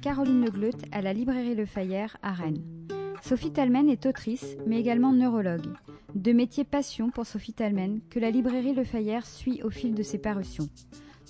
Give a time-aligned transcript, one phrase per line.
[0.00, 2.62] Caroline Legleut à la librairie Le Fayère à Rennes.
[3.22, 5.74] Sophie Talmen est autrice, mais également neurologue.
[6.14, 10.02] Deux métiers passion pour Sophie Talmen que la librairie Le Fayère suit au fil de
[10.02, 10.70] ses parutions.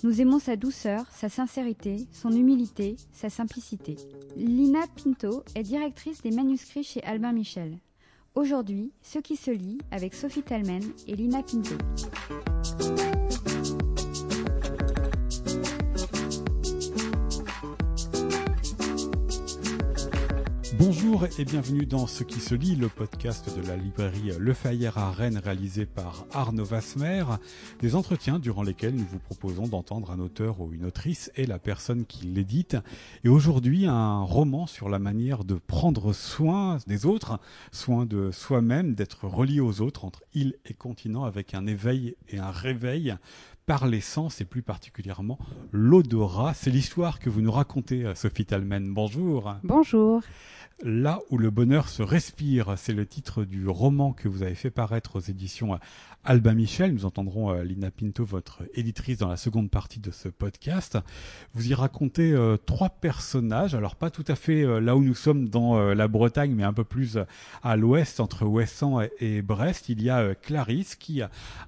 [0.03, 3.97] Nous aimons sa douceur, sa sincérité, son humilité, sa simplicité.
[4.37, 7.77] Lina Pinto est directrice des manuscrits chez Albin Michel.
[8.35, 11.75] Aujourd'hui, ce qui se lit avec Sophie Talmen et Lina Pinto.
[21.11, 24.97] Bonjour et bienvenue dans Ce qui se lit, le podcast de la librairie Le Fayère
[24.97, 27.25] à Rennes réalisé par Arnaud Vasmer.
[27.81, 31.59] Des entretiens durant lesquels nous vous proposons d'entendre un auteur ou une autrice et la
[31.59, 32.77] personne qui l'édite.
[33.25, 37.41] Et aujourd'hui, un roman sur la manière de prendre soin des autres,
[37.73, 42.39] soin de soi-même, d'être relié aux autres entre île et continent avec un éveil et
[42.39, 43.17] un réveil
[43.65, 45.39] par l'essence et plus particulièrement
[45.73, 46.53] l'odorat.
[46.53, 48.93] C'est l'histoire que vous nous racontez, Sophie Talmen.
[48.93, 49.55] Bonjour.
[49.63, 50.21] Bonjour.
[50.83, 54.71] Là où le bonheur se respire, c'est le titre du roman que vous avez fait
[54.71, 55.77] paraître aux éditions
[56.23, 56.93] Albin Michel.
[56.93, 60.97] Nous entendrons euh, Lina Pinto, votre éditrice, dans la seconde partie de ce podcast.
[61.53, 65.13] Vous y racontez euh, trois personnages, alors pas tout à fait euh, là où nous
[65.13, 67.19] sommes dans la Bretagne, mais un peu plus
[67.61, 69.89] à l'ouest, entre Ouessant et, Brest.
[69.89, 71.21] Il y a Clarisse qui,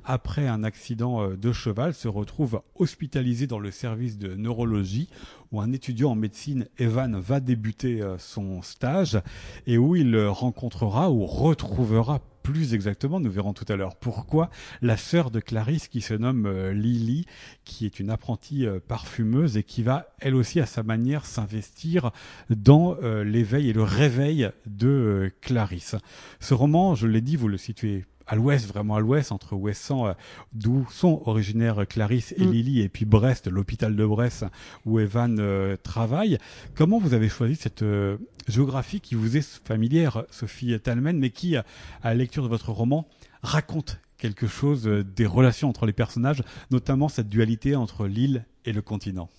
[0.06, 5.10] après un accident de cheval, se retrouve hospitalisée dans le service de neurologie
[5.54, 9.22] où un étudiant en médecine, Evan, va débuter son stage
[9.68, 14.50] et où il rencontrera ou retrouvera plus exactement, nous verrons tout à l'heure pourquoi,
[14.82, 17.26] la sœur de Clarisse qui se nomme euh, Lily,
[17.64, 22.12] qui est une apprentie euh, parfumeuse et qui va elle aussi à sa manière s'investir
[22.50, 25.96] dans euh, l'éveil et le réveil de Clarisse.
[26.42, 30.08] Ce roman, je l'ai dit, vous le situez à l'ouest, vraiment à l'ouest, entre Ouessant,
[30.08, 30.14] euh,
[30.54, 32.52] d'où sont originaires Clarisse et mm.
[32.52, 34.46] Lily, et puis Brest, l'hôpital de Brest,
[34.86, 36.38] où Evan euh, travaille.
[36.76, 38.18] Comment vous avez choisi cette euh,
[38.48, 41.66] géographie qui vous est familière, Sophie Talmen, mais qui, à
[42.04, 43.08] la lecture de votre roman,
[43.42, 48.82] raconte quelque chose des relations entre les personnages, notamment cette dualité entre l'île et le
[48.82, 49.30] continent?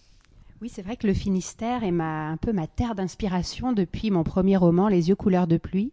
[0.61, 4.25] Oui, c'est vrai que le Finistère est ma, un peu ma terre d'inspiration depuis mon
[4.25, 5.93] premier roman, Les yeux couleur de pluie.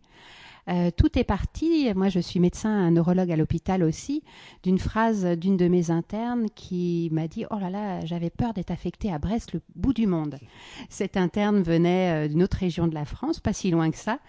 [0.70, 4.24] Euh, tout est parti, moi je suis médecin, un neurologue à l'hôpital aussi,
[4.64, 8.72] d'une phrase d'une de mes internes qui m'a dit Oh là là, j'avais peur d'être
[8.72, 10.38] affectée à Brest, le bout du monde.
[10.90, 14.20] Cette interne venait euh, d'une autre région de la France, pas si loin que ça,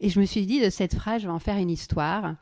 [0.00, 2.34] et je me suis dit de cette phrase, je vais en faire une histoire.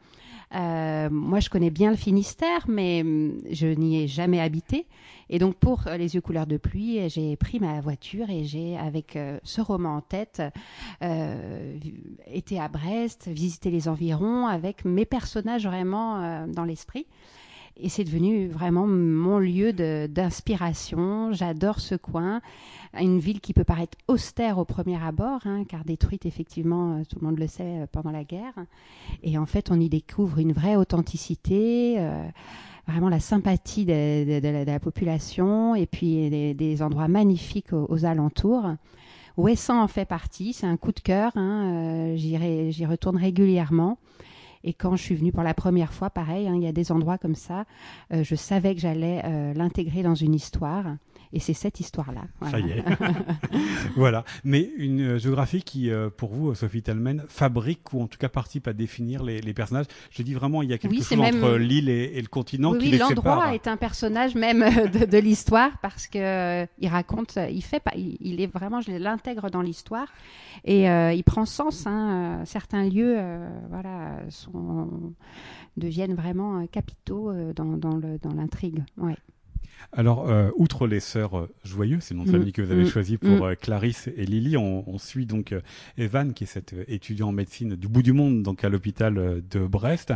[0.55, 4.87] Euh, moi, je connais bien le Finistère, mais hum, je n'y ai jamais habité.
[5.29, 8.77] Et donc, pour euh, Les yeux couleur de pluie, j'ai pris ma voiture et j'ai,
[8.77, 10.43] avec euh, ce roman en tête,
[12.27, 17.07] été à Brest, visité les environs avec mes personnages vraiment dans l'esprit.
[17.83, 21.33] Et c'est devenu vraiment mon lieu d'inspiration.
[21.33, 22.43] J'adore ce coin.
[22.99, 27.19] Une ville qui peut paraître austère au premier abord, hein, car détruite effectivement, euh, tout
[27.21, 28.55] le monde le sait, euh, pendant la guerre.
[29.23, 31.97] Et en fait, on y découvre une vraie authenticité.
[31.99, 32.29] Euh,
[32.87, 38.65] vraiment la sympathie de, la population et puis des, endroits magnifiques aux, alentours.
[39.37, 43.97] Ouessant en fait partie, c'est un coup de cœur, hein, j'y retourne régulièrement.
[44.65, 46.93] Et quand je suis venue pour la première fois, pareil, hein, il y a des
[46.93, 47.65] endroits comme ça,
[48.13, 50.85] euh, je savais que j'allais euh, l'intégrer dans une histoire.
[51.33, 52.23] Et c'est cette histoire-là.
[52.51, 52.85] Ça y est.
[53.97, 54.25] voilà.
[54.45, 58.67] Mais une euh, géographie qui, pour vous, Sophie Talmen, fabrique ou en tout cas participe
[58.69, 59.87] à définir les, personnages.
[60.11, 62.91] Je dis vraiment, il y a quelque chose entre l'île et, le continent qui oui,
[62.93, 67.93] les l'endroit est un personnage même de, l'histoire parce que il raconte, il fait pas,
[67.97, 70.09] il, est vraiment, je l'intègre dans l'histoire
[70.65, 71.87] et il prend sens.
[71.87, 73.19] Hein, certains lieux,
[73.71, 74.21] voilà,
[75.77, 78.85] deviennent vraiment capitaux euh, dans, dans l'intrigue.
[78.97, 79.17] Ouais.
[79.93, 82.85] Alors, euh, outre les sœurs euh, Joyeux, c'est le nom de famille que vous avez
[82.85, 82.89] mm.
[82.89, 83.57] choisi pour mm.
[83.57, 85.55] Clarisse et Lily, on, suit donc
[85.97, 89.61] Evan, qui est cet étudiant en médecine du bout du monde, donc à l'hôpital de
[89.67, 90.13] Brest,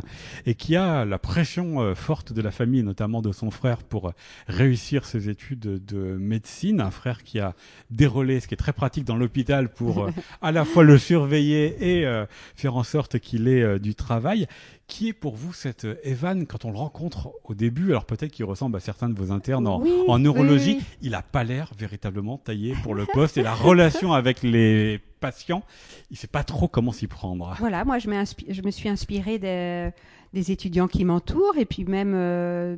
[0.46, 4.12] et qui a la pression forte de la famille, notamment de son frère, pour
[4.46, 6.80] réussir ses études de médecine.
[6.80, 7.54] Un frère qui a
[7.90, 10.10] dérôlé, ce qui est très pratique dans l'hôpital, pour
[10.42, 12.24] à la fois le surveiller et
[12.54, 14.46] faire en sorte qu'il ait du travail.
[14.86, 18.30] Qui est pour vous cette euh, Evan quand on le rencontre au début Alors peut-être
[18.30, 20.78] qu'il ressemble à certains de vos internes en, neurologie.
[21.00, 25.62] Il n'a pas l'air véritablement taillé pour le poste et la relation avec les patients,
[26.10, 27.56] il ne sait pas trop comment s'y prendre.
[27.58, 28.10] Voilà, moi je,
[28.50, 32.76] je me suis inspirée des étudiants qui m'entourent et puis même euh,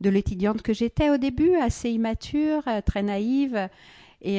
[0.00, 3.68] de l'étudiante que j'étais au début, assez immature, euh, très naïve.
[4.22, 4.38] Et,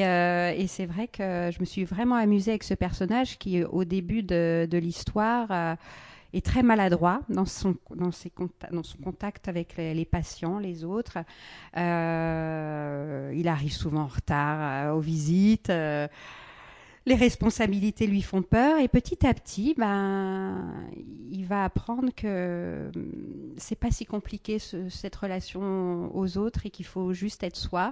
[0.68, 4.68] c'est vrai que je me suis vraiment amusée avec ce personnage qui, au début de,
[4.70, 5.78] de l'histoire,
[6.34, 8.32] est très maladroit dans son, dans ses
[8.72, 11.18] dans son contact avec les, patients, les autres.
[11.78, 15.70] Euh, il arrive souvent en retard euh, aux visites.
[15.70, 16.08] Euh,
[17.06, 20.86] les responsabilités lui font peur et petit à petit, ben,
[21.32, 23.12] il va apprendre que hum,
[23.58, 27.92] c'est pas si compliqué cette relation aux autres et qu'il faut juste être soi.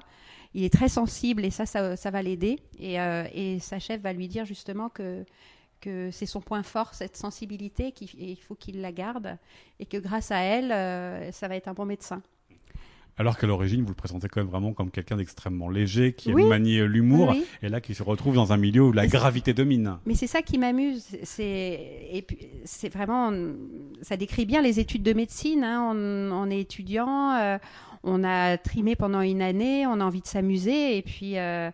[0.53, 2.59] Il est très sensible et ça, ça, va l'aider.
[2.79, 2.95] Et,
[3.33, 5.25] et, sa chef va lui dire justement que
[5.79, 9.37] que c'est son point fort, cette sensibilité, qu'il faut qu'il la garde
[9.79, 12.21] et que grâce à elle, euh, ça va être un bon médecin.
[13.19, 16.47] Alors qu'à l'origine, vous le présentez quand même vraiment comme quelqu'un d'extrêmement léger, qui aime
[16.47, 17.33] manier l'humour,
[17.63, 19.97] et là qui se retrouve dans un milieu où la gravité domine.
[20.05, 21.17] Mais c'est ça qui m'amuse.
[21.23, 22.23] C'est
[22.63, 23.33] c'est vraiment,
[24.03, 25.63] ça décrit bien les études de médecine.
[25.63, 25.93] Hein.
[25.95, 27.57] On, est étudiant, euh,
[28.03, 31.39] on a trimé pendant une année, on a envie de s'amuser, et puis.
[31.39, 31.71] Euh,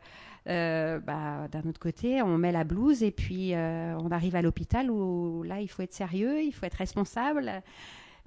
[0.47, 4.89] euh, bah, d'un autre côté, on met la blouse et puis on arrive à l'hôpital
[4.89, 7.63] où là, il faut être sérieux, il faut être responsable.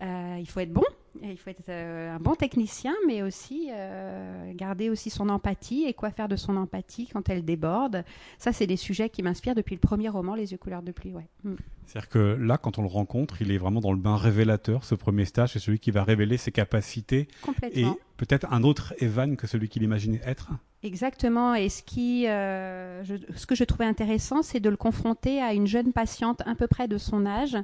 [0.03, 0.85] Euh, il faut être bon,
[1.23, 5.95] il faut être euh, un bon technicien, mais aussi euh, garder aussi son empathie et
[5.95, 8.05] quoi faire de son empathie quand elle déborde.
[8.39, 11.15] Ça, c'est des sujets qui m'inspirent depuis le premier roman, Les yeux couleur de pluie.
[11.15, 11.27] Ouais.
[11.45, 11.55] Mm.
[11.87, 14.85] C'est-à-dire que là, quand on le rencontre, il est vraiment dans le bain révélateur.
[14.85, 17.29] Ce premier stage, c'est celui qui va révéler ses capacités
[17.73, 17.85] et
[18.17, 20.51] peut-être un autre Evan que celui qu'il imaginait être.
[20.87, 21.55] Exactement.
[21.55, 25.93] Et ce, qui, ce que je trouvais intéressant, c'est de le confronter à une jeune
[25.93, 27.57] patiente à peu près de son âge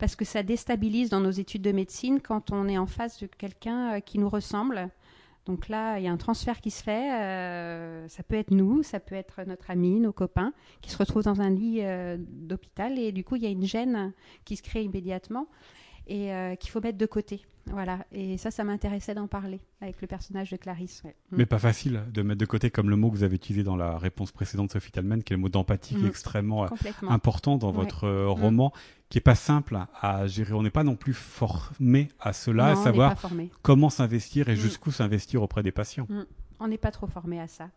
[0.00, 3.26] parce que ça déstabilise dans nos études de médecine quand on est en face de
[3.26, 4.88] quelqu'un euh, qui nous ressemble.
[5.44, 7.12] Donc là, il y a un transfert qui se fait.
[7.12, 11.24] Euh, ça peut être nous, ça peut être notre ami, nos copains, qui se retrouvent
[11.24, 14.12] dans un lit euh, d'hôpital et du coup, il y a une gêne
[14.44, 15.46] qui se crée immédiatement
[16.06, 17.46] et qu'il faut mettre de côté.
[17.66, 18.04] Voilà.
[18.12, 21.02] Et ça, ça m'intéressait d'en parler avec le personnage de Clarisse.
[21.30, 23.76] Mais pas facile de mettre de côté comme le mot que vous avez utilisé dans
[23.76, 26.08] la réponse précédente, Sophie Talman, qui est le mot d'empathie, qui est mm.
[26.08, 26.66] extrêmement
[27.08, 28.26] important dans votre mm.
[28.28, 28.72] roman
[29.10, 30.52] qui est pas simple à gérer.
[30.54, 33.16] On n'est pas non plus formé à cela, à savoir
[33.62, 34.56] comment s'investir et mm.
[34.56, 36.06] jusqu'où s'investir auprès des patients.
[36.08, 36.22] Mm.
[36.60, 37.70] On n'est pas trop formé à ça.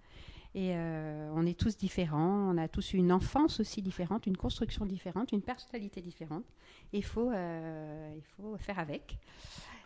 [0.56, 4.86] Et euh, on est tous différents, on a tous une enfance aussi différente, une construction
[4.86, 6.44] différente, une personnalité différente.
[6.94, 9.18] Il faut, euh, il faut faire avec.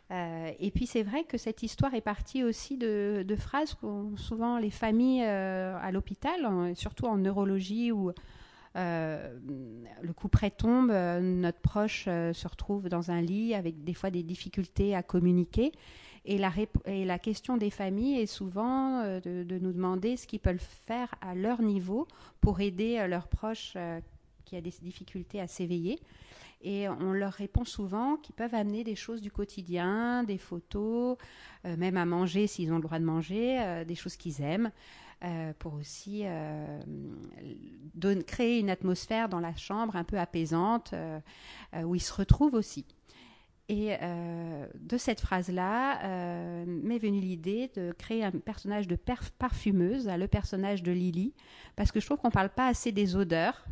[0.09, 4.57] Euh, et puis c'est vrai que cette histoire est partie aussi de, phrases qu'ont souvent
[4.57, 8.11] les familles à l'hôpital, surtout en neurologie ou
[8.77, 9.35] euh,
[10.01, 13.95] le coup près tombe, euh, notre proche euh, se retrouve dans un lit avec des
[13.95, 15.71] fois des difficultés à communiquer.
[16.25, 21.33] Et la question des familles est souvent de, nous demander ce qu'ils peuvent faire à
[21.33, 22.05] leur niveau
[22.41, 23.77] pour aider leurs proches
[24.47, 25.99] qui a des difficultés à s'éveiller.
[26.61, 31.17] Et on leur répond souvent qu'ils peuvent amener des choses du quotidien, des photos,
[31.63, 34.71] même à manger s'ils ont le droit de manger, des choses qu'ils aiment.
[35.23, 36.79] Euh, pour aussi euh,
[38.27, 41.19] créer une atmosphère dans la chambre un peu apaisante euh,
[41.81, 42.85] où ils se retrouvent aussi.
[43.67, 43.97] Et
[44.79, 50.93] de cette phrase-là m'est venue l'idée de créer un personnage de parfumeuse, le personnage de
[50.93, 51.33] Lily,
[51.75, 53.65] parce que je trouve qu'on ne parle pas assez des odeurs.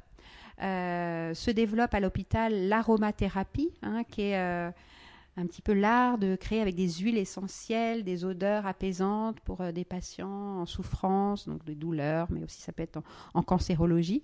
[0.60, 4.74] Se développe à l'hôpital l'aromathérapie, hein, qui est
[5.38, 9.72] un petit peu l'art de créer avec des huiles essentielles, des odeurs apaisantes pour euh,
[9.72, 13.02] des patients en souffrance, donc des douleurs, mais aussi ça peut être
[13.34, 14.22] en, cancérologie.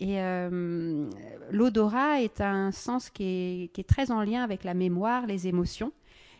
[0.00, 1.10] Et euh,
[1.50, 5.92] l'odorat est un sens qui est, très en lien avec la mémoire, les émotions.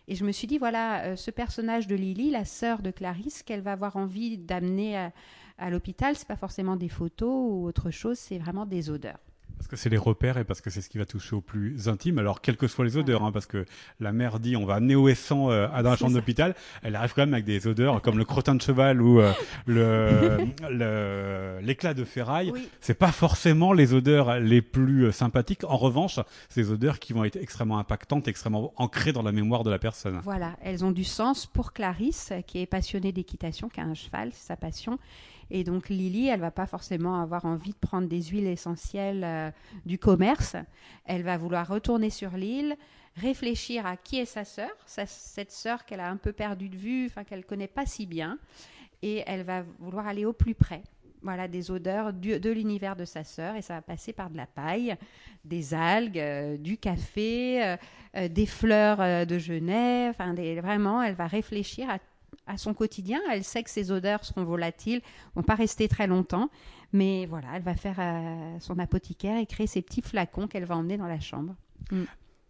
[0.08, 3.42] Et je me suis dit, voilà, euh, ce personnage de Lily, la sœur de Clarisse,
[3.42, 5.12] qu'elle va avoir envie d'amener à,
[5.58, 9.25] à l'hôpital, c'est pas forcément des photos ou autre chose, c'est vraiment des odeurs.
[9.56, 11.88] Parce que c'est les repères et parce que c'est ce qui va toucher au plus
[11.88, 12.18] intime.
[12.18, 13.64] Alors, quelles que soient les odeurs, hein, parce que
[14.00, 17.14] la mère dit on va amener au sang euh, dans la chambre d'hôpital, elle arrive
[17.14, 19.32] quand même avec des odeurs comme le crottin de cheval ou euh,
[19.66, 22.52] le l'éclat de ferraille.
[22.80, 25.64] C'est pas forcément les odeurs les plus euh, sympathiques.
[25.64, 29.64] En revanche, c'est des odeurs qui vont être extrêmement impactantes, extrêmement ancrées dans la mémoire
[29.64, 30.20] de la personne.
[30.22, 34.30] Voilà, elles ont du sens pour Clarisse, qui est passionnée d'équitation, qui a un cheval,
[34.32, 34.98] c'est sa passion
[35.50, 39.50] et donc Lily, elle va pas forcément avoir envie de prendre des huiles essentielles euh,
[39.84, 40.56] du commerce.
[41.04, 42.76] Elle va vouloir retourner sur l'île,
[43.14, 47.06] réfléchir à qui est sa sœur, cette sœur qu'elle a un peu perdue de vue,
[47.06, 48.38] enfin qu'elle connaît pas si bien,
[49.02, 50.82] et elle va vouloir aller au plus près.
[51.22, 54.46] Voilà, des odeurs de l'univers de sa sœur, et ça va passer par de la
[54.46, 54.94] paille,
[55.44, 57.76] des algues, euh, du café,
[58.14, 60.10] euh, des fleurs de Genève.
[60.10, 61.98] Enfin, vraiment, elle va réfléchir à
[62.46, 63.20] à son quotidien.
[63.30, 65.00] Elle sait que ses odeurs seront volatiles,
[65.34, 66.50] vont pas rester très longtemps,
[66.92, 70.76] mais voilà, elle va faire euh, son apothicaire et créer ses petits flacons qu'elle va
[70.76, 71.54] emmener dans la chambre.
[71.90, 72.04] Mm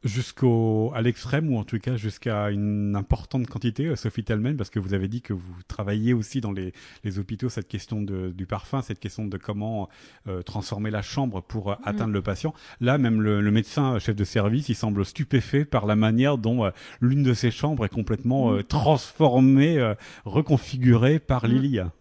[0.05, 4.71] jusqu'au à l'extrême ou en tout cas jusqu'à une importante quantité, euh, Sophie Talman, parce
[4.71, 6.73] que vous avez dit que vous travaillez aussi dans les,
[7.05, 9.88] les hôpitaux cette question de, du parfum, cette question de comment
[10.29, 11.88] euh, transformer la chambre pour euh, mm.
[11.88, 12.55] atteindre le patient.
[12.81, 16.71] Là, même le, le, médecin chef de service, il semble stupéfait par la manière dont
[17.00, 18.65] l'une de ses chambres est complètement mm.
[18.65, 21.49] transformée, reconfigurée par mm.
[21.49, 21.93] Lilia.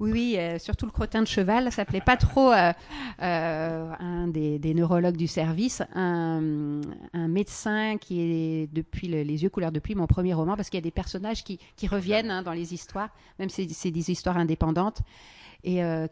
[0.00, 2.72] Oui, oui, euh, surtout le crottin de cheval, ça plaît pas trop euh,
[3.20, 6.80] euh, un des, des neurologues du service, un,
[7.14, 10.70] un médecin qui est depuis le- les yeux couleur de pluie, mon premier roman, parce
[10.70, 13.08] qu'il y a des personnages qui, qui reviennent hein, dans les histoires,
[13.40, 14.98] même si c'est des histoires indépendantes,
[15.64, 16.06] et euh,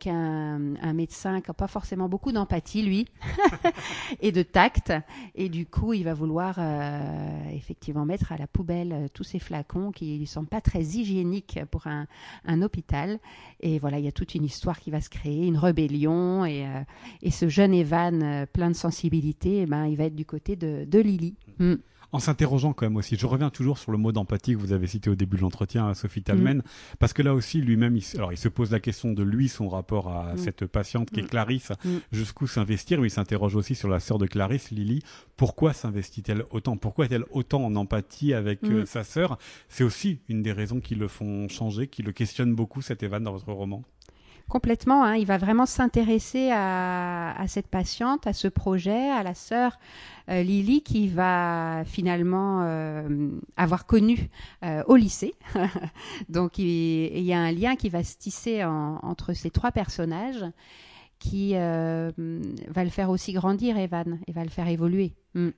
[0.93, 3.07] médecin qui n'a pas forcément beaucoup d'empathie, lui,
[4.21, 4.93] et de tact,
[5.35, 9.39] et du coup, il va vouloir euh, effectivement mettre à la poubelle euh, tous ces
[9.39, 12.07] flacons qui ne sont pas très hygiéniques pour un,
[12.63, 13.19] hôpital.
[13.61, 16.45] Et voilà, il y a toute une histoire qui va se créer, une rébellion.
[16.45, 20.57] Et, euh, ce jeune Evan, plein de sensibilité, eh ben, il va être du côté
[20.57, 21.35] de, de Lily.
[21.59, 21.75] Mm.
[22.17, 24.87] En s'interrogeant quand même aussi, je reviens toujours sur le mot d'empathie que vous avez
[24.87, 26.63] cité au début de l'entretien à Sophie Talmen,
[26.99, 29.49] parce que là aussi lui-même, il, se- alors il se pose la question de lui,
[29.51, 30.39] son rapport à Mm.
[30.39, 31.29] cette patiente qui est Mm.
[31.29, 31.73] Clarisse,
[32.13, 35.03] jusqu'où s'investir, mais il s'interroge aussi sur la sœur de Clarisse, Lily,
[35.37, 36.79] pourquoi s'investit-elle autant?
[36.79, 39.37] Pourquoi est-elle autant en empathie avec euh, sa sœur?
[39.69, 43.23] C'est aussi une des raisons qui le font changer, qui le questionne beaucoup cet Evan
[43.23, 43.83] dans votre roman.
[44.49, 49.77] Complètement, hein, il va vraiment s'intéresser à, cette patiente, à ce projet, à la sœur
[50.31, 54.31] euh, Lily qui va finalement euh, avoir connu
[54.65, 55.35] euh, au lycée.
[56.29, 60.45] Donc il, y a un lien qui va se tisser en- entre ces trois personnages
[61.19, 65.15] qui va le faire aussi grandir, Evan, et va le faire évoluer.
[65.35, 65.49] Mm.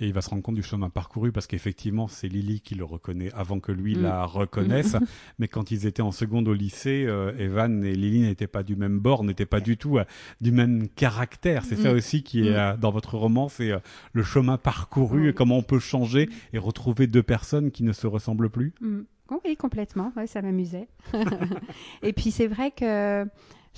[0.00, 2.84] Et il va se rendre compte du chemin parcouru parce qu'effectivement, c'est Lily qui le
[2.84, 4.02] reconnaît avant que lui Mm.
[4.02, 4.96] la reconnaisse.
[5.40, 8.76] Mais quand ils étaient en seconde au lycée, euh, Evan et Lily n'étaient pas du
[8.76, 10.04] même bord, n'étaient pas du tout euh,
[10.40, 11.64] du même caractère.
[11.64, 11.96] C'est ça Mm.
[11.96, 12.54] aussi qui est Mm.
[12.56, 13.72] euh, dans votre roman, c'est
[14.12, 18.06] le chemin parcouru et comment on peut changer et retrouver deux personnes qui ne se
[18.06, 18.72] ressemblent plus.
[18.80, 19.00] Mm.
[19.44, 20.10] Oui, complètement.
[20.16, 20.88] Ouais, ça m'amusait.
[22.02, 23.26] et puis c'est vrai que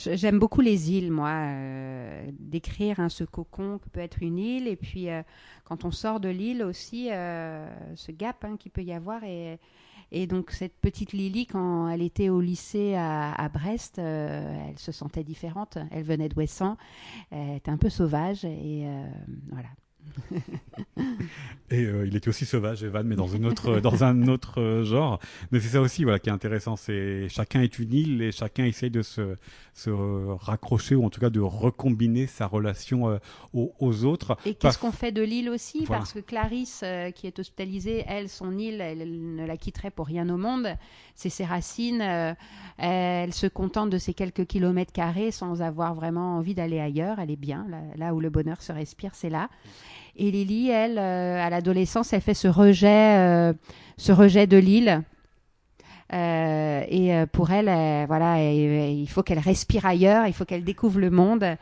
[0.01, 4.67] j'aime beaucoup les îles, moi, euh, d'écrire hein, ce cocon que peut être une île.
[4.69, 5.23] Et puis euh,
[5.65, 9.23] quand on sort de l'île aussi, euh, ce gap hein, qu'il peut y avoir.
[9.25, 9.59] Et,
[10.13, 14.93] et donc cette petite Lily, quand elle était au lycée à, à Brest, elle se
[14.93, 15.79] sentait différente.
[15.91, 16.77] Elle venait d'Ouessant,
[17.31, 18.45] elle était un peu sauvage.
[18.45, 18.87] Et
[19.51, 19.69] voilà.
[21.73, 24.83] Et euh, il était aussi sauvage, Evan, mais dans, une autre, dans un autre euh,
[24.85, 25.21] genre.
[25.53, 26.75] Mais c'est ça aussi voilà, qui est intéressant.
[26.75, 29.37] C'est chacun est une île et chacun essaye de se,
[29.73, 33.19] se euh, raccrocher ou en tout cas de recombiner sa relation euh,
[33.53, 34.37] aux, aux autres.
[34.47, 35.85] Et qu'est-ce qu'on fait de l'île aussi?
[35.85, 36.01] Voilà.
[36.01, 40.07] Parce que Clarisse, euh, qui est hospitalisée, elle, son île, elle, ne la quitterait pour
[40.07, 40.69] rien au monde.
[41.15, 42.03] C'est ses racines.
[42.03, 42.35] euh,
[42.79, 47.19] elle se contente de ses quelques kilomètres carrés sans avoir vraiment envie d'aller ailleurs.
[47.21, 47.67] Elle est bien.
[47.69, 49.51] Là, là où le bonheur se respire, c'est là.
[50.17, 53.53] Et Lily, elle, euh, à l'adolescence, elle fait ce rejet, euh,
[53.97, 55.03] ce rejet de l'île.
[56.13, 61.11] Euh, et pour elle, voilà, il faut qu'elle respire ailleurs, il faut qu'elle découvre le
[61.11, 61.57] monde,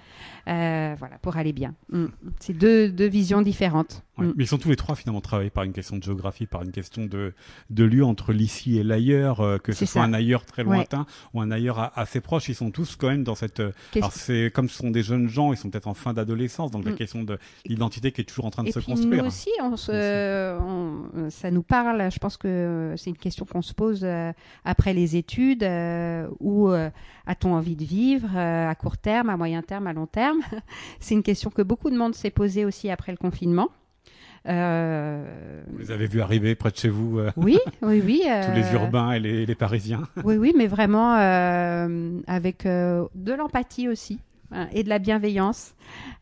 [0.48, 1.74] euh, voilà, pour aller bien.
[1.92, 2.06] Mm.
[2.40, 4.02] C'est deux, deux visions différentes.
[4.16, 4.26] Ouais.
[4.26, 4.32] Mm.
[4.36, 6.70] Mais ils sont tous les trois finalement travaillés par une question de géographie, par une
[6.72, 7.34] question de,
[7.70, 10.06] de lieu entre l'ici et l'ailleurs, euh, que ce soit ça.
[10.06, 10.76] un ailleurs très Ouais.
[10.76, 12.48] lointain ou un ailleurs assez proche.
[12.48, 13.60] Ils sont tous quand même dans cette.
[13.60, 16.70] euh, Alors c'est comme ce sont des jeunes gens, ils sont peut-être en fin d'adolescence,
[16.70, 16.96] donc la Mm.
[16.96, 19.22] question de l'identité qui est toujours en train de Et se puis construire.
[19.22, 22.10] nous aussi, on se, on- ça nous parle.
[22.10, 24.32] Je pense que c'est une question qu'on se pose euh,
[24.64, 25.64] après les études.
[26.40, 30.37] où a-t-on envie de vivre à court terme, à moyen terme, à long terme?
[31.00, 33.68] C'est une question que beaucoup de monde s'est posée aussi après le confinement.
[34.46, 38.20] Euh, Vous les avez vus arriver près de chez vous, euh, oui, oui, oui.
[38.22, 40.02] tous les euh, urbains et les, les Parisiens.
[40.24, 44.20] Oui, oui, mais vraiment euh, avec euh, de l'empathie aussi
[44.52, 45.74] hein, et de la bienveillance,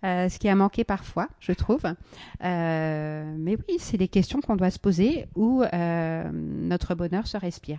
[0.05, 1.83] euh, ce qui a manqué parfois, je trouve.
[2.43, 7.37] Euh, mais oui, c'est des questions qu'on doit se poser où euh, notre bonheur se
[7.37, 7.79] respire.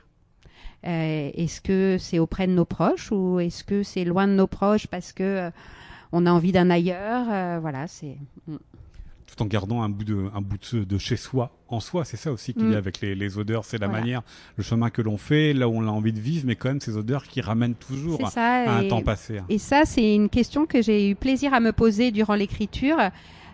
[0.85, 4.47] Euh, est-ce que c'est auprès de nos proches ou est-ce que c'est loin de nos
[4.47, 5.49] proches parce que euh,
[6.11, 8.17] on a envie d'un ailleurs Euh, Voilà, c'est.
[8.47, 8.55] mm.
[9.27, 12.05] tout en gardant un bout de, un bout de, de chez soi en soi.
[12.05, 14.01] C'est ça aussi qu'il y a avec les, les odeurs, c'est la Voilà.
[14.01, 14.21] manière,
[14.55, 16.79] le chemin que l'on fait, là où on a envie de vivre, mais quand même
[16.81, 19.39] ces odeurs qui ramènent toujours à, un temps passé.
[19.39, 19.45] hein.
[19.49, 22.97] Et ça, c'est une question que j'ai eu plaisir à me poser durant l'écriture.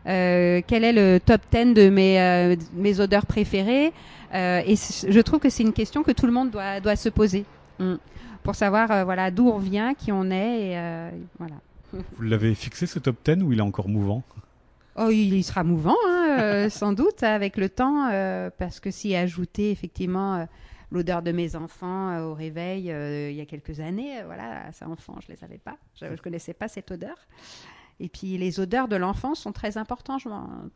[0.05, 3.91] Euh, quel est le top 10 de mes, euh, mes odeurs préférées
[4.35, 7.09] Euh, Et je trouve que c'est une question que tout le monde doit, doit se
[7.09, 7.45] poser
[7.79, 7.95] Mm.
[8.43, 10.71] pour savoir voilà d'où on vient, qui on est.
[10.71, 10.77] Et,
[11.39, 11.55] voilà.
[11.93, 14.23] Vous l'avez fixé ce top 10 ou il est encore mouvant?
[14.95, 19.15] Oh, il sera mouvant, hein, euh, sans doute, avec le temps, euh, parce que si
[19.15, 20.45] ajouter effectivement euh,
[20.91, 22.83] l'odeur de mes enfants au réveil
[23.31, 26.53] il y a quelques années, voilà, ces enfants, je les avais pas, je, je connaissais
[26.53, 27.15] pas cette odeur.
[27.99, 30.21] Et puis les odeurs de l'enfance sont très importantes,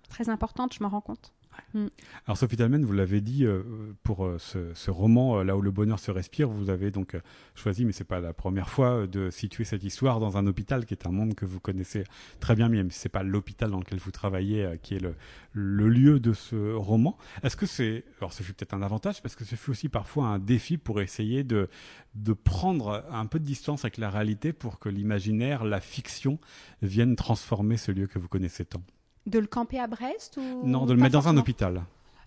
[0.09, 1.33] très importantes, je m'en rends compte.
[1.73, 1.87] Mm.
[2.25, 3.63] Alors Sophie Talman, vous l'avez dit euh,
[4.03, 7.15] pour euh, ce, ce roman euh, là où le bonheur se respire, vous avez donc
[7.15, 7.21] euh,
[7.55, 10.85] choisi, mais c'est pas la première fois, euh, de situer cette histoire dans un hôpital
[10.85, 12.03] qui est un monde que vous connaissez
[12.39, 15.15] très bien, même si c'est pas l'hôpital dans lequel vous travaillez euh, qui est le,
[15.53, 17.17] le lieu de ce roman.
[17.43, 20.27] Est-ce que c'est, alors ce fut peut-être un avantage parce que ce fut aussi parfois
[20.27, 21.69] un défi pour essayer de
[22.15, 26.39] de prendre un peu de distance avec la réalité pour que l'imaginaire, la fiction
[26.81, 28.81] viennent transformer ce lieu que vous connaissez tant.
[29.27, 31.83] De le camper à Brest ou Non, de le mettre dans un hôpital.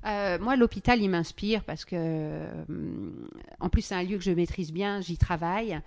[0.07, 2.63] Euh, moi, l'hôpital, il m'inspire parce que, euh,
[3.61, 5.79] en plus, c'est un lieu que je maîtrise bien, j'y travaille.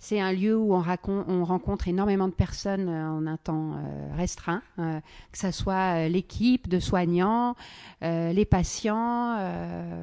[0.00, 3.74] C'est un lieu où on, racon- on rencontre énormément de personnes euh, en un temps
[3.74, 7.54] euh, restreint, que ce soit l'équipe de soignants,
[8.00, 9.36] les patients,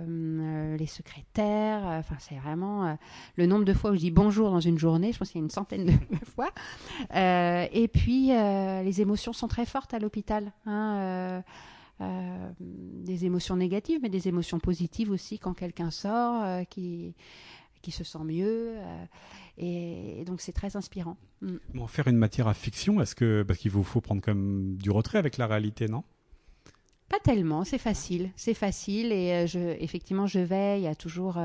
[0.08, 1.82] les secrétaires.
[1.84, 2.98] Enfin, c'est vraiment
[3.36, 5.12] le nombre de fois où je dis bonjour dans une journée.
[5.12, 5.92] Je pense qu'il y a une centaine de
[6.36, 6.50] fois.
[7.14, 10.54] Et puis, les émotions sont très fortes à l'hôpital.
[10.66, 11.44] hein,
[12.02, 17.14] euh, des émotions négatives, mais des émotions positives aussi quand quelqu'un sort, euh, qui,
[17.82, 18.74] qui se sent mieux.
[18.78, 19.06] euh,
[19.58, 21.18] et, et donc c'est très inspirant.
[21.42, 21.58] Mm.
[21.80, 24.92] En faire une matière à fiction, est-ce que parce qu'il vous faut prendre même du
[24.92, 26.04] retrait avec la réalité, non?
[27.10, 31.40] Pas tellement, c'est facile, c'est facile et je, effectivement je veille à toujours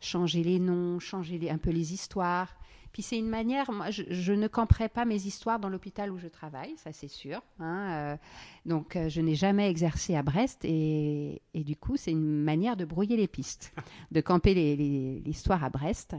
[0.00, 2.54] changer les noms, changer les- un peu les histoires.
[2.98, 6.18] Puis c'est une manière, moi je, je ne camperai pas mes histoires dans l'hôpital où
[6.18, 7.40] je travaille, ça c'est sûr.
[7.60, 8.16] hein, euh,
[8.66, 12.76] donc euh, je n'ai jamais exercé à Brest et, et du coup c'est une manière
[12.76, 13.72] de brouiller les pistes,
[14.10, 14.52] de camper
[15.24, 16.16] l'histoire à Brest.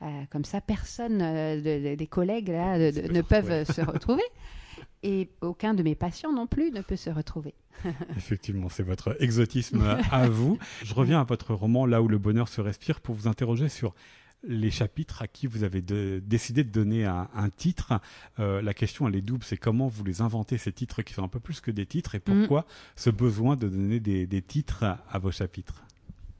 [0.00, 4.22] Euh, comme ça personne de- de- des collègues là, de- ne peuvent se retrouver.
[5.02, 7.52] Et aucun de mes patients non plus ne peut se retrouver.
[8.16, 10.58] Effectivement, c'est votre exotisme à vous.
[10.82, 13.94] Je reviens à votre roman Là où le bonheur se respire pour vous interroger sur
[14.42, 18.00] les chapitres à qui vous avez de- décidé de donner un, un titre.
[18.38, 21.24] Euh, la question, elle est double, c'est comment vous les inventez, ces titres qui sont
[21.24, 24.82] un peu plus que des titres, et pourquoi ce besoin de donner des, des titres
[24.84, 25.82] à, à vos chapitres?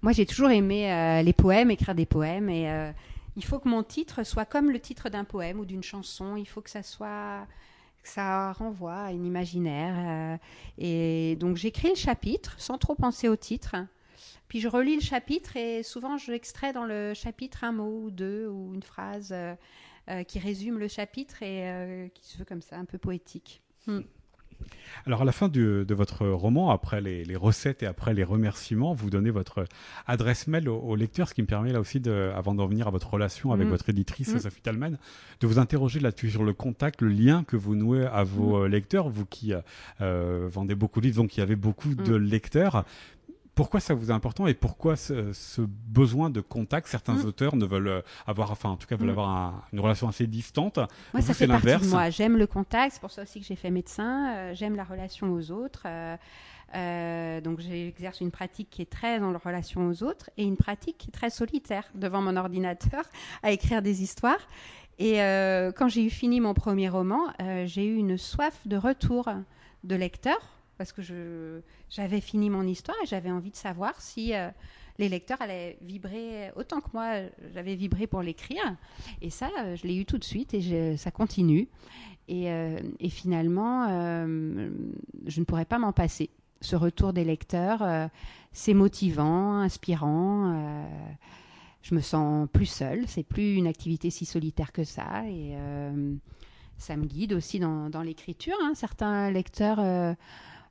[0.02, 2.92] Moi, j'ai toujours aimé euh, les poèmes, écrire des poèmes, et euh,
[3.36, 6.36] il faut que mon titre soit comme le titre d'un poème ou d'une chanson.
[6.36, 7.46] Il faut que ça soit,
[8.02, 10.38] que ça renvoie à une imaginaire.
[10.76, 13.76] et donc, j'écris le chapitre sans trop penser au titre.
[14.48, 18.10] Puis je relis le chapitre et souvent je extrais dans le chapitre un mot ou
[18.10, 19.54] deux ou une phrase euh,
[20.10, 23.62] euh, qui résume le chapitre et euh, qui se veut comme ça un peu poétique.
[25.04, 28.24] Alors à la fin du- de votre roman, après les, les recettes et après les
[28.24, 29.64] remerciements, vous donnez votre
[30.06, 32.86] adresse mail au, au lecteur, ce qui me permet là aussi, de, avant d'en venir
[32.88, 33.70] à votre relation avec Mm.
[33.70, 34.38] votre éditrice Mm.
[34.38, 34.96] Sophie Talman,
[35.40, 38.68] de vous interroger là-dessus sur le contact, le lien que vous nouez à vos euh,
[38.68, 39.52] lecteurs, vous qui
[40.00, 42.84] euh, vendez beaucoup de livres, donc il y avait beaucoup de lecteurs.
[43.54, 47.24] Pourquoi ça vous est important et pourquoi ce, ce besoin de contact Certains Mm.
[47.26, 49.10] auteurs ne veulent euh, avoir, enfin en tout cas veulent Mm.
[49.10, 50.78] avoir un- une relation assez distante.
[50.78, 51.88] Moi, Vous, ça c'est fait partie de l'inverse.
[51.92, 52.10] moi.
[52.10, 54.34] J'aime le contact, c'est pour ça aussi que j'ai fait médecin.
[54.34, 55.82] Euh, J'aime la relation aux autres.
[55.86, 56.16] Euh,
[56.74, 60.56] euh, donc, j'exerce une pratique qui est très dans la relation aux autres et une
[60.56, 63.04] pratique qui est très solitaire devant mon ordinateur
[63.44, 64.48] à écrire des histoires.
[64.98, 65.14] Et
[65.76, 67.32] quand j'ai eu fini mon premier roman,
[67.64, 69.28] j'ai eu une soif de retour
[69.82, 70.38] de lecteur
[70.76, 74.50] parce que j'avais fini mon histoire et j'avais envie de savoir si euh,
[74.98, 77.12] les lecteurs allaient vibrer autant que moi
[77.52, 78.76] j'avais vibré pour l'écrire.
[79.20, 81.68] Et ça, euh, je l'ai eu tout de suite et ça continue.
[82.26, 82.78] Et, euh,
[83.10, 83.86] finalement,
[84.26, 86.30] je ne pourrais pas m'en passer.
[86.60, 88.08] Ce retour des lecteurs,
[88.52, 90.86] c'est motivant, inspirant.
[91.82, 93.04] je me sens plus seule.
[93.06, 95.28] C'est plus une activité si solitaire que ça.
[95.28, 95.54] Et
[96.78, 98.56] ça me guide aussi dans, l'écriture.
[98.62, 98.72] hein.
[98.74, 100.16] Certains lecteurs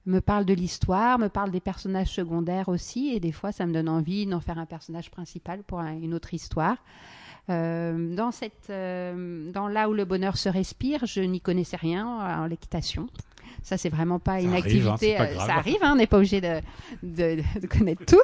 [0.06, 3.10] me parlent de l'histoire, me parlent des personnages secondaires aussi.
[3.14, 6.14] Et des fois, ça me donne envie d'en faire un personnage principal pour un- une
[6.14, 6.78] autre histoire.
[7.50, 12.06] Euh, dans cette, euh, dans là où le bonheur se respire, je n'y connaissais rien
[12.42, 13.08] en l'équitation.
[13.64, 15.18] Ça, c'est vraiment pas Ça une arrive, hein, activité.
[15.18, 16.60] pas euh, ça arrive, hein, on n'est pas obligé de,
[17.02, 18.22] de, de connaître tout.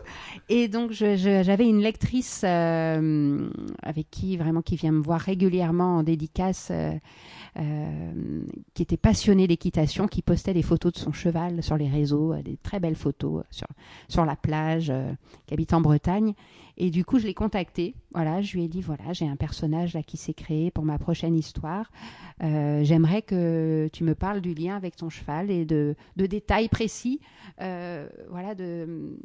[0.50, 3.50] Et donc, je- je- j'avais une lectrice euh,
[3.82, 6.92] avec qui vraiment qui vient me voir régulièrement en dédicace, euh,
[7.58, 8.42] euh,
[8.74, 12.42] qui était passionnée d'équitation, qui postait des photos de son cheval sur les réseaux, euh,
[12.42, 13.68] des très belles photos euh, sur
[14.08, 15.12] sur la plage, euh,
[15.48, 16.34] qui habite en Bretagne.
[16.80, 17.94] Et du coup, je l'ai contactée.
[18.14, 20.98] Voilà, je lui ai dit voilà, j'ai un personnage là qui s'est créé pour ma
[20.98, 21.92] prochaine histoire.
[22.42, 26.70] Euh, J'aimerais que tu me parles du lien avec ton cheval et de, de détails
[26.70, 27.20] précis,
[27.62, 29.18] euh, voilà, de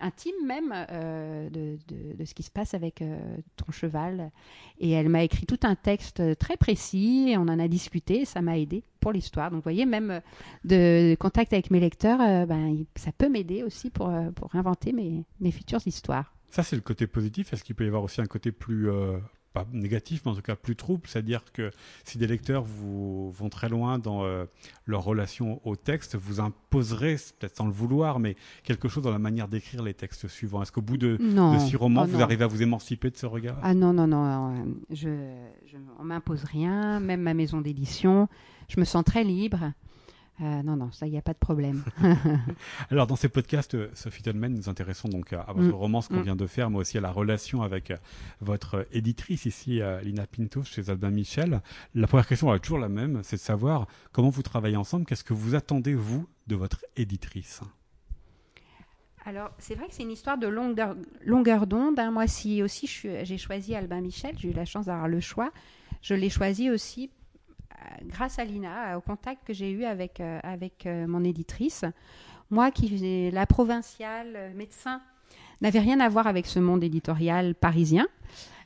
[0.00, 3.18] intime même euh, de, de, ce qui se passe avec euh,
[3.56, 4.30] ton cheval.
[4.78, 7.28] Et elle m'a écrit tout un texte très précis.
[7.28, 8.24] Et on en a discuté.
[8.24, 9.50] Ça m'a aidé pour l'histoire.
[9.50, 10.20] Donc, vous voyez, même euh,
[10.64, 14.92] de, contact avec mes lecteurs, euh, ben, ça peut m'aider aussi pour, euh, pour inventer
[14.92, 16.33] mes, mes futures histoires.
[16.54, 17.52] Ça, c'est le côté positif.
[17.52, 19.18] Est-ce qu'il peut y avoir aussi un côté plus, euh,
[19.52, 21.72] pas négatif, mais en tout cas plus trouble, c'est-à-dire que
[22.04, 24.44] si des lecteurs vous vont très loin dans euh,
[24.86, 29.18] leur relation au texte, vous imposerez, peut-être sans le vouloir, mais quelque chose dans la
[29.18, 30.62] manière d'écrire les textes suivants.
[30.62, 33.26] Est-ce qu'au bout de, de six romans, oh vous arrivez à vous émanciper de ce
[33.26, 33.58] regard?
[33.60, 35.08] Ah non, non, non, euh, je,
[35.66, 38.28] je, on m'impose rien, même ma maison d'édition,
[38.68, 39.72] je me sens très libre.
[40.40, 41.84] Euh, non, non, ça, il n'y a pas de problème.
[42.90, 45.72] Alors, dans ces podcasts, euh, Sophie Tolman, nous intéressons donc à, votre mm.
[45.72, 46.24] roman, ce qu'on mm.
[46.24, 47.96] vient de faire, mais aussi à la relation avec euh,
[48.40, 51.60] votre éditrice ici, Lina Pinto, chez Albin Michel.
[51.94, 55.24] La première question est toujours la même, c'est de savoir comment vous travaillez ensemble, qu'est-ce
[55.24, 57.60] que vous attendez, vous, de votre éditrice?
[59.26, 61.98] Alors, c'est vrai que c'est une histoire de longueur, longueur d'onde.
[61.98, 62.10] Hein.
[62.10, 62.86] Moi, si aussi
[63.22, 65.50] j'ai choisi Albin Michel, j'ai eu la chance d'avoir le choix.
[66.02, 67.10] Je l'ai choisi aussi
[68.04, 71.84] grâce à Lina, au contact que j'ai eu avec, euh, avec euh, mon éditrice,
[72.50, 75.00] moi qui la provinciale, euh, médecin,
[75.60, 78.06] n'avait rien à voir avec ce monde éditorial parisien.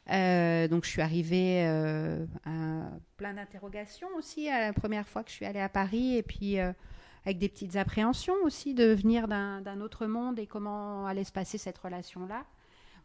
[0.08, 5.60] donc je suis arrivée à plein d'interrogations aussi la première fois que je suis allée
[5.60, 10.46] à Paris et puis avec des petites appréhensions aussi de venir d'un autre monde et
[10.46, 12.44] comment allait se passer cette relation-là.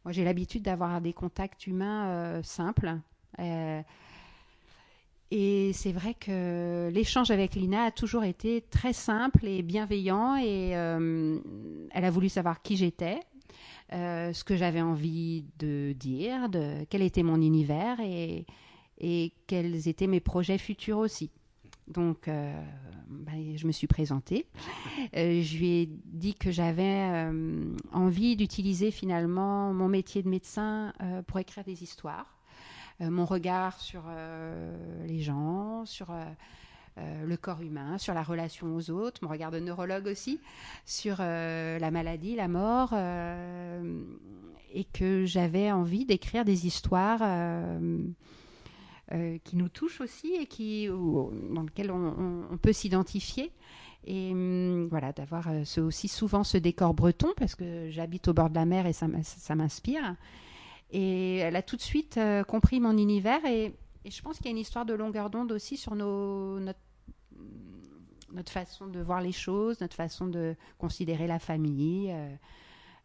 [0.05, 2.97] Moi j'ai l'habitude d'avoir des contacts humains simples.
[5.31, 10.36] Et c'est vrai que l'échange avec Lina a toujours été très simple et bienveillant.
[10.36, 11.39] Et euh,
[11.91, 13.19] elle a voulu savoir qui j'étais,
[13.93, 18.45] euh, ce que j'avais envie de dire, de, quel était mon univers et,
[18.99, 21.31] et quels étaient mes projets futurs aussi.
[21.88, 22.63] Donc, euh,
[23.09, 24.45] bah, je me suis présentée.
[25.13, 27.27] je lui ai dit que j'avais
[27.91, 30.93] envie d'utiliser finalement mon métier de médecin
[31.27, 32.33] pour écrire des histoires.
[33.03, 38.75] Euh, mon regard sur euh, les gens, sur euh, le corps humain, sur la relation
[38.75, 40.39] aux autres, mon regard de neurologue aussi,
[40.85, 42.93] sur la maladie, la mort,
[44.73, 47.23] et que j'avais envie d'écrire des histoires
[49.43, 53.51] qui nous touchent aussi et dans lesquelles on, peut s'identifier.
[54.05, 58.55] Et hum, voilà, d'avoir aussi souvent ce décor breton, parce que j'habite au bord de
[58.55, 60.15] la mer et ça m'inspire.
[60.93, 63.43] Et elle a tout de suite euh, compris mon univers.
[63.45, 63.73] Et,
[64.06, 66.79] je pense qu'il y a une histoire de longueur d'onde aussi sur nos, notre,
[68.32, 72.12] notre, façon de voir les choses, notre façon de considérer la famille.
[72.12, 72.36] Euh,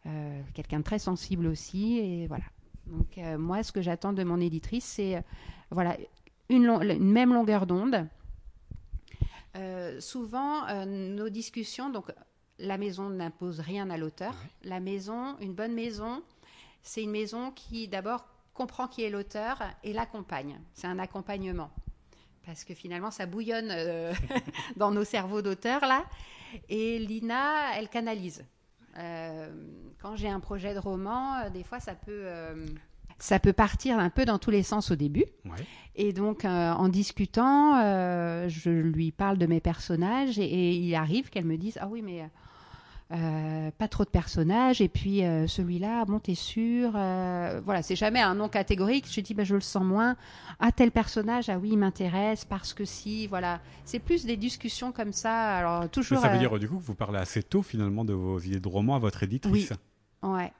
[0.05, 1.97] euh, quelqu'un de très sensible aussi.
[1.97, 2.43] Et voilà.
[2.85, 5.23] Donc, moi, ce que j'attends de mon éditrice, c'est
[5.69, 5.95] voilà,
[6.49, 8.07] une, une, même longueur d'onde.
[9.99, 12.11] souvent, nos discussions, donc
[12.57, 14.33] la maison n'impose rien à l'auteur.
[14.63, 16.23] La maison, une bonne maison,
[16.83, 18.25] c'est une maison qui d'abord
[18.59, 20.59] comprend qui est l'auteur et l'accompagne.
[20.73, 21.71] C'est un accompagnement.
[22.45, 24.13] Parce que finalement, ça bouillonne euh,
[24.75, 26.03] dans nos cerveaux d'auteurs, là.
[26.67, 28.43] Et Lina, elle canalise.
[28.97, 29.49] Euh,
[30.01, 32.25] quand j'ai un projet de roman, euh, des fois, ça peut,
[33.17, 35.25] ça peut partir un peu dans tous les sens au début.
[35.95, 37.79] Et donc, en discutant,
[38.47, 42.01] je lui parle de mes personnages et, et il arrive qu'elle me dise Ah oui,
[42.01, 42.29] mais
[43.11, 47.95] euh, pas trop de personnages et puis euh, celui-là bon t'es sûr euh, voilà c'est
[47.95, 49.07] jamais un nom catégorique.
[49.11, 50.15] Je dis bah, je le sens moins.
[50.59, 53.61] Ah tel personnage ah oui il m'intéresse parce que si voilà.
[53.85, 55.57] C'est plus des discussions comme ça.
[55.57, 58.39] Alors toujours ça veut dire du coup que vous parlez assez tôt finalement de vos
[58.39, 59.73] idées de romans à votre éditrice.
[60.21, 60.29] Oui.
[60.29, 60.53] Ouais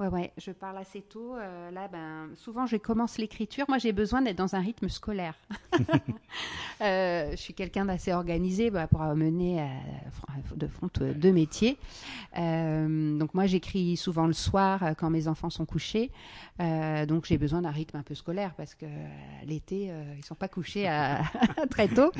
[0.00, 1.36] Ouais, ouais, je parle assez tôt.
[1.36, 3.66] Euh, là, ben, souvent, je commence l'écriture.
[3.68, 5.34] Moi, j'ai besoin d'être dans un rythme scolaire.
[6.80, 9.66] euh, je suis quelqu'un d'assez organisé bah, pour mener euh,
[10.56, 11.76] de front deux métiers.
[12.34, 16.10] donc, moi, j'écris souvent le soir quand mes enfants sont couchés.
[16.58, 18.86] donc, j'ai besoin d'un rythme un peu scolaire parce que
[19.44, 21.24] l'été, ils sont pas couchés à
[21.70, 22.10] très tôt.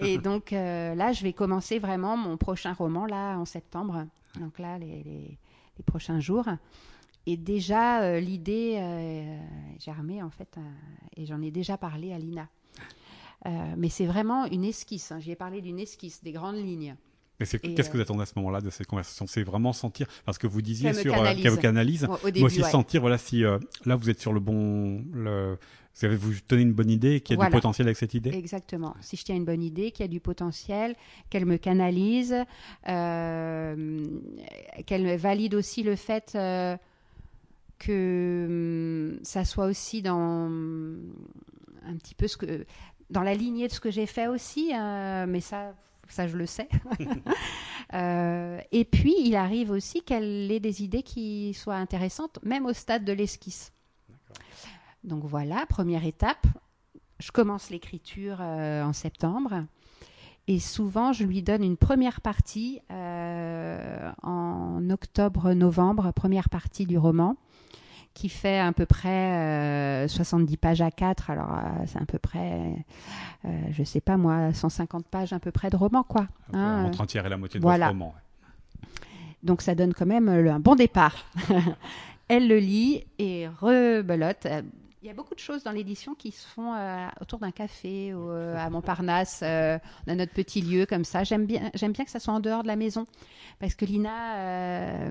[0.00, 4.06] Et donc, là, je vais commencer vraiment mon prochain roman là en septembre.
[4.40, 5.38] Donc là, les, les,
[5.78, 6.48] les prochains jours.
[7.26, 9.38] Et déjà, euh, l'idée euh,
[9.78, 10.60] germée, en fait, euh,
[11.16, 12.48] et j'en ai déjà parlé à Lina.
[13.46, 15.12] Euh, mais c'est vraiment une esquisse.
[15.12, 15.20] Hein.
[15.20, 16.96] J'y ai parlé d'une esquisse, des grandes lignes.
[17.40, 19.26] Mais qu'est-ce que vous attendez à ce moment-là de cette conversation?
[19.26, 23.18] C'est vraiment sentir, parce que vous disiez sur qu'elle vous canalise, mais aussi sentir, voilà,
[23.18, 25.58] si là vous êtes sur le bon, le,
[25.94, 28.30] vous avez vous tenez une bonne idée, qu'il y a du potentiel avec cette idée?
[28.30, 28.94] Exactement.
[29.00, 30.94] Si je tiens une bonne idée, qu'il y a du potentiel,
[31.30, 32.36] qu'elle me canalise,
[32.88, 34.06] euh,
[34.86, 36.38] qu'elle valide aussi le fait
[37.82, 41.12] que hum, ça soit aussi dans hum,
[41.84, 42.64] un petit peu ce que
[43.10, 45.74] dans la lignée de ce que j'ai fait aussi, hein, mais ça,
[46.08, 46.68] ça je le sais.
[47.94, 52.72] Euh, et puis il arrive aussi qu'elle ait des idées qui soient intéressantes, même au
[52.72, 53.70] stade de l'esquisse.
[55.04, 56.46] Donc voilà, première étape.
[57.18, 59.66] Je commence l'écriture euh, en septembre.
[60.48, 67.36] Et souvent, je lui donne une première partie euh, en octobre-novembre, première partie du roman,
[68.14, 71.30] qui fait à peu près 70 pages à 4.
[71.30, 72.74] Alors, c'est à peu près,
[73.70, 76.26] je sais pas moi, 150 pages à peu près de roman, quoi.
[76.52, 78.14] Hein, entre un tiers et la moitié de votre roman.
[79.42, 81.26] Donc, ça donne quand même un bon départ.
[82.28, 84.46] Elle le lit et rebelote
[85.02, 88.12] il y a beaucoup de choses dans l'édition qui se font euh, autour d'un café
[88.12, 89.40] euh, à Montparnasse.
[89.42, 91.24] Euh, on a notre petit lieu comme ça.
[91.24, 93.08] J'aime bien, j'aime bien que ça soit en dehors de la maison
[93.58, 95.08] parce que Lina,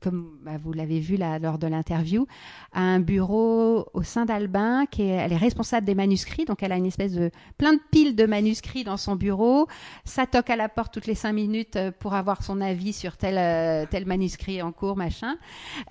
[0.00, 2.26] comme bah, vous l'avez vu lors de l'interview,
[2.72, 6.72] a un bureau au sein d'Albin qui est, elle est responsable des manuscrits, donc elle
[6.72, 9.66] a une espèce de plein de piles de manuscrits dans son bureau.
[10.04, 13.88] Ça toque à la porte toutes les cinq minutes pour avoir son avis sur tel
[13.88, 15.36] tel manuscrit en cours, machin.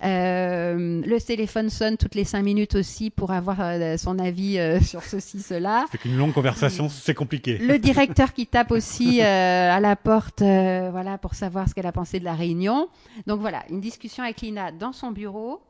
[0.00, 5.02] le téléphone sonne toutes les cinq minutes aussi pour avoir euh, son avis euh, sur
[5.02, 5.86] ceci, cela.
[5.90, 7.58] C'est qu'une longue conversation, c'est compliqué.
[7.58, 11.92] Le directeur qui tape aussi euh, à la porte, voilà, pour savoir ce qu'elle a
[11.92, 12.88] pensé de la réunion.
[13.26, 15.62] Donc voilà, une discussion avec Lina dans son bureau.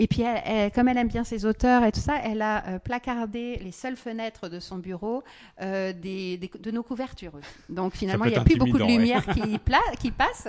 [0.00, 0.22] Et puis,
[0.76, 4.48] comme elle aime bien ses auteurs et tout ça, elle a placardé les seules fenêtres
[4.48, 5.24] de son bureau
[5.60, 7.32] des, de nos couvertures.
[7.68, 9.58] Donc finalement, il n'y a plus beaucoup de lumière qui,
[9.98, 10.46] qui passe.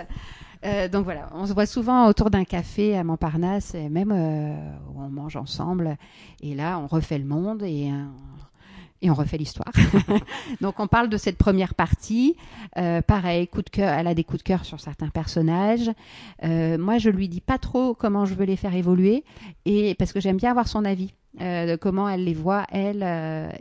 [0.65, 4.55] Euh, donc voilà, on se voit souvent autour d'un café à Montparnasse, même euh,
[4.93, 5.97] où on mange ensemble.
[6.41, 9.71] Et là, on refait le monde et, euh, on refait l'histoire.
[10.61, 12.35] donc on parle de cette première partie.
[13.07, 15.89] pareil, coup de cœur, elle a des coups de cœur sur certains personnages.
[16.43, 19.23] moi, je lui dis pas trop comment je veux les faire évoluer,
[19.63, 21.13] et parce que j'aime bien avoir son avis.
[21.39, 23.03] de comment elle les voit, elle,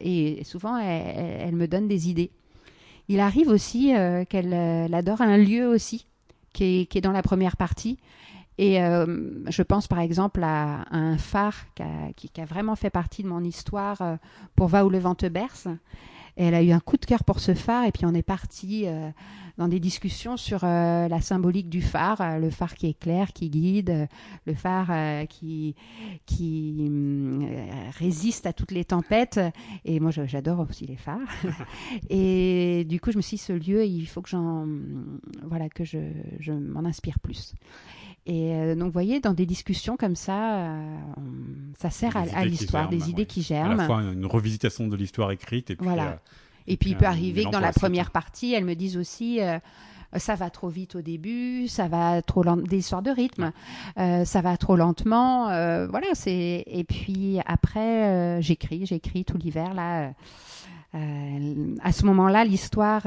[0.01, 2.33] et souvent elle, me donne des idées.
[3.07, 3.93] Il arrive aussi
[4.29, 6.08] qu'elle adore un lieu aussi
[6.59, 7.99] qui est, dans la première partie.
[8.59, 9.07] Et euh,
[9.47, 11.55] je pense par exemple à, un phare
[12.17, 14.17] qui a, vraiment fait partie de mon histoire euh,
[14.57, 15.69] pour Va où le vent te berce.
[16.39, 18.23] Et elle a eu un coup de cœur pour ce phare et puis on est
[18.23, 19.11] parti euh,
[19.59, 24.09] dans des discussions sur la symbolique du phare, le phare qui est clair, qui guide,
[24.47, 25.75] le phare qui,
[26.27, 27.45] qui hum,
[27.99, 29.41] résiste à toutes les tempêtes.
[29.85, 31.19] Et moi j'adore aussi les phares.
[32.09, 34.67] et du coup je me suis dit ce lieu il faut que j'en
[35.43, 35.99] voilà que je,
[36.39, 37.55] je m'en inspire plus.
[38.29, 40.97] Et euh, donc, vous voyez, dans des discussions comme ça, euh,
[41.79, 43.73] ça sert à, l'histoire, des idées qui germent.
[43.73, 45.87] À la fois une revisitation de l'histoire écrite et puis.
[45.87, 46.09] Voilà.
[46.09, 46.17] Euh,
[46.67, 49.41] et puis, il peut arriver que dans la première partie, elles me disent aussi.
[50.15, 53.53] ça va trop vite au début, ça va trop lent, des histoires de rythme,
[53.97, 55.47] ça va trop lentement,
[55.87, 56.09] voilà.
[56.13, 60.13] C'est et puis après j'écris, j'écris tout l'hiver là.
[60.93, 63.01] à ce moment-là, l'histoire,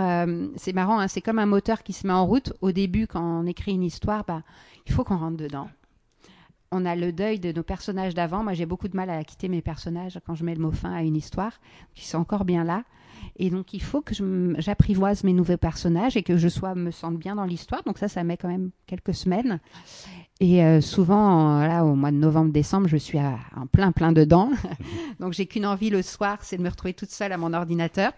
[0.56, 2.54] c'est marrant, hein, c'est comme un moteur qui se met en route.
[2.62, 4.42] Au début, quand on écrit une histoire, bah,
[4.86, 5.70] il faut qu'on rentre dedans.
[6.72, 8.44] On a le deuil de nos personnages d'avant.
[8.44, 10.94] Moi, j'ai beaucoup de mal à quitter mes personnages quand je mets le mot fin
[10.94, 11.60] à une histoire,
[11.96, 12.84] qui sont encore bien là.
[13.36, 14.14] Et donc, il faut que
[14.58, 17.84] j'apprivoise mes nouveaux personnages et que je sois me sente bien dans l'histoire.
[17.84, 19.60] Donc ça, ça met quand même quelques semaines.
[20.40, 24.50] Et euh, souvent, là, au mois de novembre-décembre, je suis en plein, plein dedans.
[25.20, 28.12] donc, j'ai qu'une envie le soir, c'est de me retrouver toute seule à mon ordinateur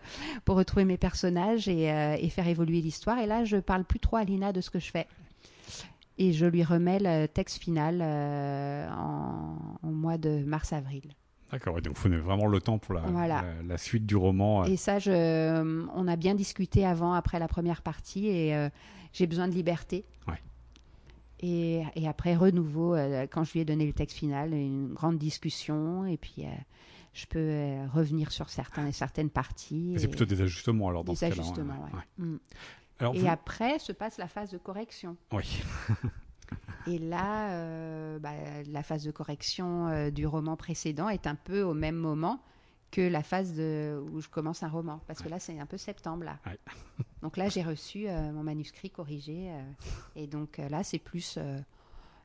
[0.46, 3.18] pour retrouver mes personnages et, euh, et faire évoluer l'histoire.
[3.18, 5.08] Et là, je parle plus trop à Lina de ce que je fais
[6.18, 11.14] et je lui remets le texte final euh, en, mois de mars-avril.
[11.52, 14.64] D'accord, donc vous prenez vraiment le temps pour la, la, suite du roman.
[14.64, 14.68] Euh.
[14.68, 18.70] Et ça, je, on a bien discuté avant, après la première partie, et euh,
[19.12, 20.04] j'ai besoin de liberté.
[20.28, 20.42] Ouais.
[21.42, 22.96] Et, et, après, renouveau,
[23.32, 26.46] quand je lui ai donné le texte final, une grande discussion, et puis
[27.14, 29.94] je peux revenir sur certains, certaines parties.
[29.98, 31.36] C'est plutôt des ajustements alors dans des ce cas-là.
[31.36, 32.26] Des ajustements, oui.
[32.26, 32.38] Mm
[33.14, 35.18] et après se passe la phase de correction.
[35.32, 35.64] Oui.
[36.88, 38.34] et là, euh, bah,
[38.68, 42.42] la phase de correction euh, du roman précédent est un peu au même moment
[42.92, 45.02] que la phase de, où je commence un roman.
[45.08, 46.24] Parce que là, c'est un peu septembre.
[46.24, 46.40] Là.
[47.22, 49.52] donc là, j'ai reçu euh, mon manuscrit corrigé.
[50.16, 51.40] et donc là, c'est plus.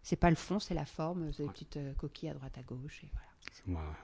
[0.02, 1.30] c'est pas le fond, c'est la forme.
[1.30, 3.02] des petites coquilles à droite à gauche.
[3.02, 3.28] Et voilà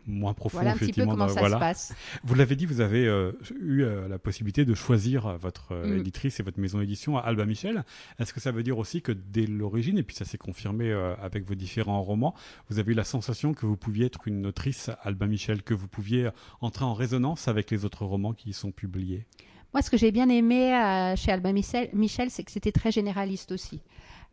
[0.07, 0.59] moins, profond.
[0.59, 1.95] Voilà un petit peu comment ça se passe.
[2.23, 6.01] Vous l'avez dit, vous avez euh, eu euh, la possibilité de choisir votre euh, mm.
[6.01, 7.85] éditrice et votre maison d'édition, Alba Michel.
[8.19, 11.47] Est-ce que ça veut dire aussi que dès l'origine, et puis ça s'est confirmé avec
[11.47, 12.35] vos différents romans,
[12.69, 15.89] vous avez eu la sensation que vous pouviez être une autrice Alba Michel, que vous
[15.89, 19.27] pouviez entrer en résonance avec les autres romans qui y sont publiés?
[19.73, 23.53] Moi, ce que j'ai bien aimé chez Alba Michel, Michel c'est que c'était très généraliste
[23.53, 23.81] aussi.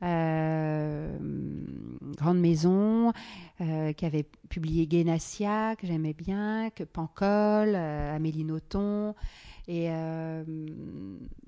[0.03, 1.15] Euh,
[2.17, 3.13] grande maison,
[3.61, 9.13] euh, qui avait publié Guénassia, que j'aimais bien, que Pancol, euh, Amélie Nothomb,
[9.67, 10.43] et je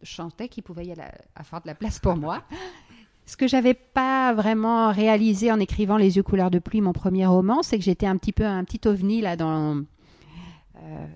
[0.03, 0.93] chantais qu'il pouvait y
[1.35, 2.43] avoir de la place pour moi.
[3.25, 7.25] Ce que j'avais pas vraiment réalisé en écrivant Les yeux couleur de pluie, mon premier
[7.25, 9.81] roman, c'est que j'étais un petit peu un petit ovni là dans euh,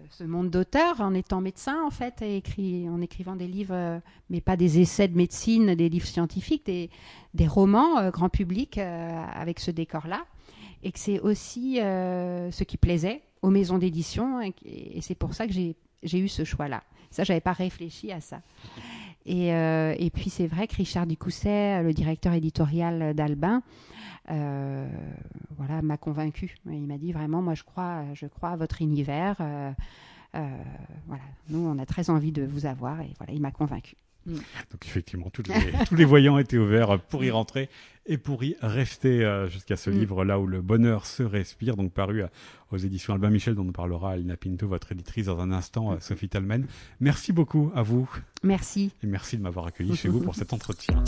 [0.09, 3.99] ce monde d'auteur en étant médecin en fait et écrit, en écrivant des livres euh,
[4.29, 6.89] mais pas des essais de médecine des livres scientifiques des,
[7.33, 10.25] des romans euh, grand public avec ce décor là
[10.83, 14.53] et que c'est aussi euh, ce qui plaisait aux maisons d'édition et,
[15.01, 16.83] c'est pour ça que j'ai eu ce choix-là.
[17.11, 18.41] Ça, j'avais pas réfléchi à ça.
[19.25, 23.61] Et, euh, et puis c'est vrai que Richard Ducousset, le directeur éditorial d'Albin, euh,
[24.27, 26.55] voilà, m'a convaincu.
[26.65, 29.37] Il m'a dit vraiment, moi je crois, je crois à votre univers.
[30.35, 30.49] Euh,
[31.07, 33.95] voilà, nous on a très envie de vous avoir et voilà, il m'a convaincu.
[34.25, 34.33] Mm.
[34.33, 37.69] Donc effectivement, tous les, tous les voyants étaient ouverts pour y rentrer
[38.05, 39.93] et pour y rester euh, jusqu'à ce mm.
[39.93, 42.27] livre là où le bonheur se respire, donc paru euh,
[42.71, 45.97] aux éditions Albin Michel, dont nous parlera Alina Pinto, votre éditrice, dans un instant, euh,
[45.99, 46.67] Sophie Talmen.
[46.99, 48.09] Merci beaucoup à vous.
[48.43, 48.91] Merci.
[49.03, 51.03] Et merci de m'avoir accueilli chez vous pour cet entretien.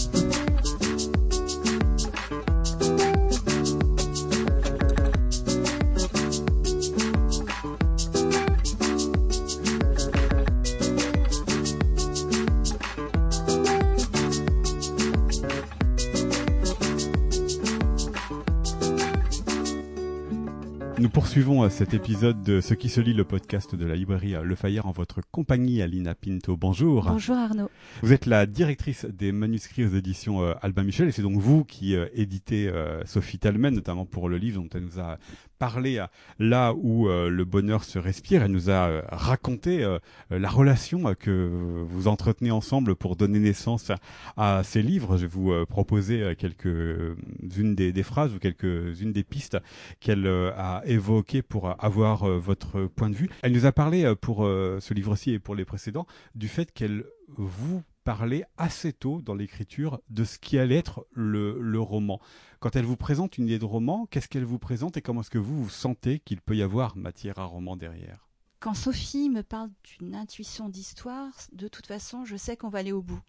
[21.00, 24.36] Nous poursuivons euh, cet épisode de Ce qui se lit, le podcast de la librairie
[24.36, 26.58] euh, Le Fayère en votre compagnie, Alina Pinto.
[26.58, 27.06] Bonjour.
[27.06, 27.70] Bonjour Arnaud.
[28.02, 31.64] Vous êtes la directrice des manuscrits aux éditions euh, Albin Michel et c'est donc vous
[31.64, 32.70] qui éditez
[33.06, 35.18] Sophie Talmen, notamment pour le livre dont elle nous a
[35.60, 36.04] parlé
[36.40, 38.44] là où le bonheur se respire.
[38.44, 39.86] Elle nous a raconté
[40.30, 43.92] la relation que vous entretenez ensemble pour donner naissance
[44.38, 45.18] à ces livres.
[45.18, 49.58] Je vais vous proposer quelques-unes des, des, phrases ou quelques-unes des pistes
[50.00, 53.30] qu'elle a évoqué pour avoir euh, votre point de vue.
[53.42, 56.72] Elle nous a parlé euh, pour euh, ce livre-ci et pour les précédents du fait
[56.72, 62.20] qu'elle vous parlait assez tôt dans l'écriture de ce qui allait être le, roman.
[62.60, 65.30] Quand elle vous présente une idée de roman, qu'est-ce qu'elle vous présente et comment est-ce
[65.30, 68.28] que vous, vous sentez qu'il peut y avoir matière à roman derrière?
[68.62, 72.92] Quand Sophie me parle d'une intuition d'histoire, de toute façon, je sais qu'on va aller
[72.92, 73.22] au bout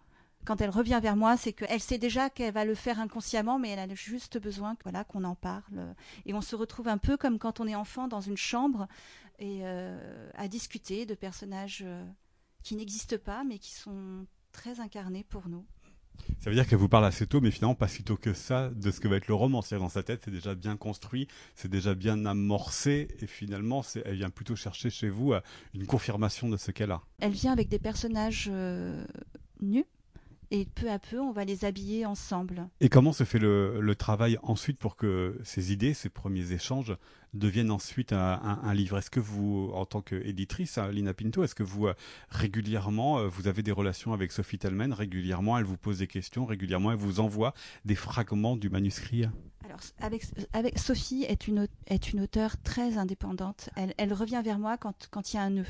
[0.45, 3.69] quand elle revient vers moi, c'est qu'elle sait déjà qu'elle va le faire inconsciemment, mais
[3.69, 5.93] elle a juste besoin voilà, qu'on en parle.
[6.25, 8.87] Et on se retrouve un peu comme quand on est enfant dans une chambre
[9.37, 12.03] et euh, à discuter de personnages euh,
[12.63, 15.65] qui n'existent pas, mais qui sont très incarnés pour nous.
[16.39, 18.69] Ça veut dire qu'elle vous parle assez tôt, mais finalement pas si tôt que ça
[18.69, 19.61] de ce que va être le roman.
[19.61, 24.15] C'est-à-dire dans sa tête, c'est déjà bien construit, c'est déjà bien amorcé, et finalement, elle
[24.15, 25.41] vient plutôt chercher chez vous euh,
[25.73, 27.01] une confirmation de ce qu'elle a.
[27.19, 28.51] Elle vient avec des personnages
[29.61, 29.85] nus,
[30.51, 32.67] et peu à peu, on va les habiller ensemble.
[32.81, 36.95] Et comment se fait le, travail ensuite pour que ces idées, ces premiers échanges
[37.33, 38.97] deviennent ensuite un, livre?
[38.97, 41.93] Est-ce que vous, en tant qu'éditrice, hein, Lina Pinto, est-ce que vous euh,
[42.29, 46.45] régulièrement, euh, vous avez des relations avec Sophie Talmen Régulièrement, elle vous pose des questions,
[46.45, 47.53] régulièrement, elle vous envoie
[47.85, 49.25] des fragments du manuscrit?
[49.63, 53.69] Alors, avec, avec Sophie est une, est une auteure très indépendante.
[53.77, 55.65] Elle, elle revient vers moi quand, quand il y a un nœud.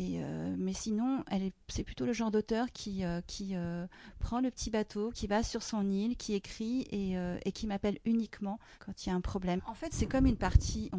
[0.00, 1.24] Euh, mais sinon,
[1.68, 3.20] c'est plutôt le genre d'auteur qui, euh,
[3.52, 3.86] euh,
[4.18, 8.58] prend le petit bateau, qui va sur son île, qui écrit et, qui m'appelle uniquement
[8.78, 9.60] quand il y a un problème.
[9.66, 10.90] En fait, c'est comme une partie,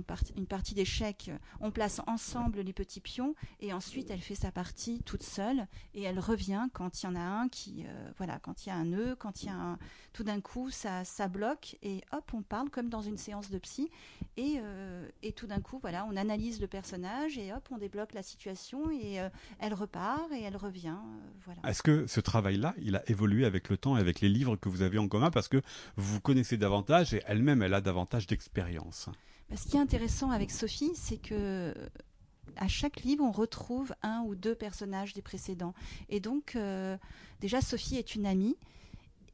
[0.48, 1.32] partie d'échecs.
[1.60, 6.04] On place ensemble les petits pions et ensuite elle fait sa partie toute seule et
[6.04, 7.86] elle revient quand il y en a un qui,
[8.18, 9.80] voilà, quand il y a un nœud, quand il y a un,
[10.14, 13.58] tout d'un coup ça, ça bloque et hop, on parle comme dans une séance de
[13.58, 13.90] psy
[14.38, 14.60] et,
[15.24, 18.91] et tout d'un coup, voilà, on analyse le personnage et hop, on débloque la situation
[18.92, 20.90] et euh, elle repart et elle revient.
[20.90, 21.62] Euh, voilà.
[21.70, 24.70] Est-ce que ce travail-là, il a évolué avec le temps et avec les livres que
[24.70, 25.32] vous avez en commun?
[25.32, 25.62] Parce que
[25.96, 29.10] vous connaissez davantage et elle-même, elle a davantage d'expérience
[29.50, 31.74] bah, Ce qui est intéressant avec Sophie, c'est que
[32.58, 35.74] à chaque livre, on retrouve un ou deux personnages des précédents.
[36.10, 36.98] Et donc, euh,
[37.40, 38.58] déjà, Sophie est une amie.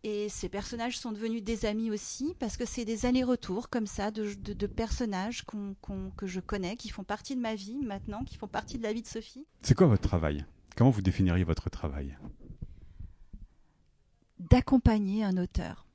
[0.04, 4.12] Et ces personnages sont devenus des amis aussi, parce que c'est des allers-retours comme ça
[4.12, 8.78] de, personnages que je connais, qui font partie de ma vie maintenant, qui font partie
[8.78, 9.46] de la vie de Sophie.
[9.62, 10.46] C'est quoi votre travail?
[10.76, 12.16] Comment vous définiriez votre travail?
[14.40, 15.88] D'accompagner un auteur.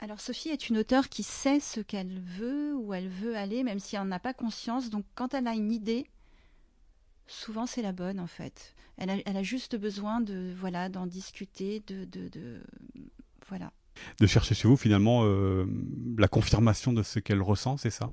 [0.00, 3.80] Alors Sophie est une auteure qui sait ce qu'elle veut, où elle veut aller, même
[3.80, 4.90] si elle n'en a pas conscience.
[4.90, 6.06] Donc quand elle a une idée,
[7.26, 8.76] souvent c'est la bonne en fait.
[8.96, 12.62] Elle a, elle a juste besoin de voilà d'en discuter, de, de, de,
[13.48, 13.72] voilà.
[14.20, 15.66] De chercher chez vous finalement euh,
[16.16, 18.10] la confirmation de ce qu'elle ressent, c'est ça?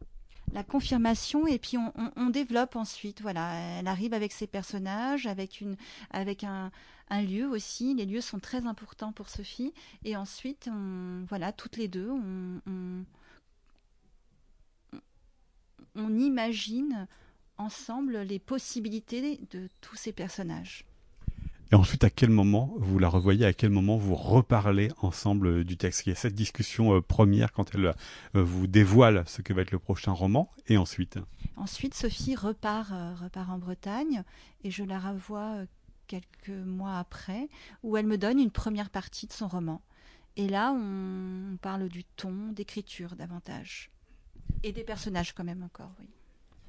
[0.54, 3.22] La confirmation et puis on, développe ensuite.
[3.22, 5.76] Voilà, elle arrive avec ses personnages, avec une,
[6.12, 6.72] avec un,
[7.12, 7.96] lieu aussi.
[7.96, 9.74] Les lieux sont très importants pour Sophie.
[10.04, 13.06] Et ensuite, on, voilà, toutes les deux, on,
[15.96, 17.08] on imagine
[17.58, 20.86] ensemble les possibilités de tous ces personnages.
[21.72, 25.78] Et ensuite, à quel moment vous la revoyez, à quel moment vous reparlez ensemble du
[25.78, 26.06] texte?
[26.06, 27.88] Il y a cette discussion euh, première quand elle
[28.36, 31.18] euh, vous dévoile ce que va être le prochain roman, et ensuite?
[31.56, 34.24] Ensuite, Sophie repart, euh, repart en Bretagne,
[34.64, 35.64] et je la revois
[36.06, 37.50] quelques mois après,
[37.82, 39.82] où elle me donne une première partie de son roman.
[40.38, 43.90] Et là, on parle du ton, d'écriture davantage.
[44.62, 46.08] Et des personnages quand même encore, oui.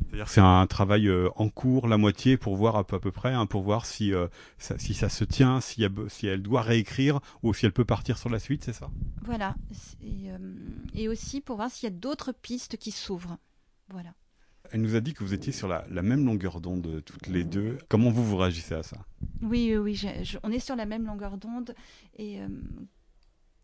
[0.07, 3.11] C'est-à-dire c'est un travail euh, en cours, la moitié, pour voir à peu, à peu
[3.11, 4.29] près, hein, pour voir si, euh,
[4.59, 8.17] ça, si ça se tient, si, si, elle doit réécrire ou si elle peut partir
[8.19, 8.91] sur la suite, c'est ça?
[9.23, 9.57] Voilà.
[10.03, 10.39] Et, euh,
[10.95, 13.37] et, aussi pour voir s'il y a d'autres pistes qui s'ouvrent.
[13.91, 14.11] Voilà.
[14.73, 17.45] Elle nous a dit que vous étiez sur la, la même longueur d'onde toutes les
[17.45, 17.79] deux.
[17.89, 18.99] Comment vous vous réagissez à ça?
[19.43, 21.73] Oui, oui, oui on est sur la même longueur d'onde
[22.19, 22.41] et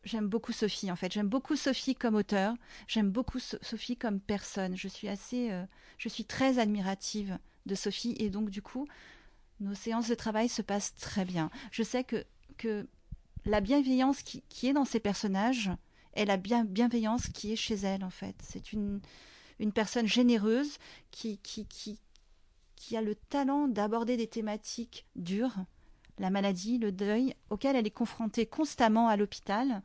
[0.04, 1.12] j'aime beaucoup Sophie en fait.
[1.12, 2.54] J'aime beaucoup Sophie comme auteur.
[2.88, 4.76] J'aime beaucoup Sophie comme personne.
[4.76, 5.64] Je suis assez, euh,
[5.98, 8.86] je suis très admirative de Sophie et donc du coup,
[9.60, 11.50] nos séances de travail se passent très bien.
[11.70, 12.24] Je sais que
[12.58, 12.86] que
[13.44, 15.70] la bienveillance qui, est dans ces personnages
[16.14, 18.36] est la bien, bienveillance qui est chez elle en fait.
[18.42, 19.00] C'est une
[19.58, 20.78] une personne généreuse
[21.10, 22.00] qui qui qui
[22.76, 25.54] qui a le talent d'aborder des thématiques dures
[26.22, 29.82] la maladie, le deuil, auquel elle est confrontée constamment à l'hôpital,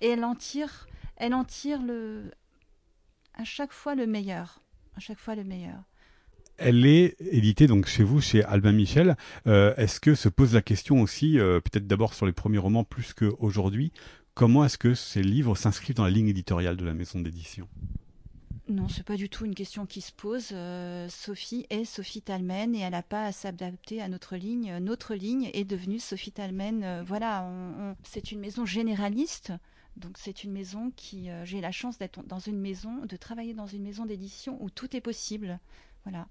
[0.00, 2.30] et elle en tire, elle en tire le,
[3.34, 4.62] à chaque fois le meilleur,
[4.96, 5.78] à chaque fois le meilleur.
[6.56, 9.16] Elle est éditée donc chez vous, chez Albin Michel.
[9.46, 12.84] Euh, est-ce que se pose la question aussi, euh, peut-être d'abord sur les premiers romans
[12.84, 13.92] plus qu'aujourd'hui,
[14.32, 17.68] comment est-ce que ces livres s'inscrivent dans la ligne éditoriale de la maison d'édition?
[18.66, 20.48] Non, c'est pas du tout une question qui se pose.
[20.52, 24.78] Euh, Sophie est Sophie Talmen et elle n'a pas à s'adapter à notre ligne.
[24.78, 26.82] Notre ligne est devenue Sophie Talmen.
[26.82, 27.46] Euh, voilà,
[28.04, 29.52] c'est une maison généraliste.
[29.96, 33.52] Donc c'est une maison qui, euh, j'ai la chance d'être dans une maison, de travailler
[33.52, 35.60] dans une maison d'édition où tout est possible.
[36.04, 36.26] Voilà,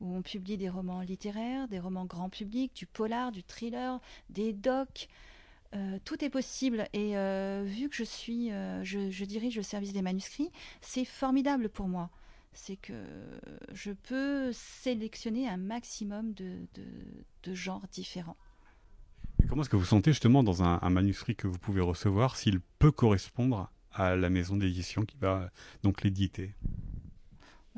[0.00, 4.52] où on publie des romans littéraires, des romans grand public, du polar, du thriller, des
[4.52, 5.08] docs.
[5.74, 9.92] Euh, tout est possible et euh, vu que je suis, euh, je, dirige le service
[9.92, 10.50] des manuscrits,
[10.80, 12.10] c'est formidable pour moi.
[12.54, 12.94] C'est que
[13.72, 16.66] je peux sélectionner un maximum de,
[17.42, 18.36] de, genres différents.
[19.48, 22.60] comment est-ce que vous sentez justement dans un, un manuscrit que vous pouvez recevoir s'il
[22.78, 25.50] peut correspondre à la maison d'édition qui va
[25.82, 26.54] donc l'éditer?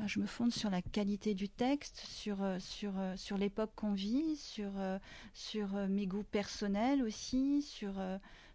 [0.07, 3.93] Je me fonde sur la qualité du texte, sur, euh, sur, euh, sur l'époque qu'on
[3.93, 4.97] vit, sur, euh,
[5.33, 7.93] sur mes goûts personnels aussi, sur,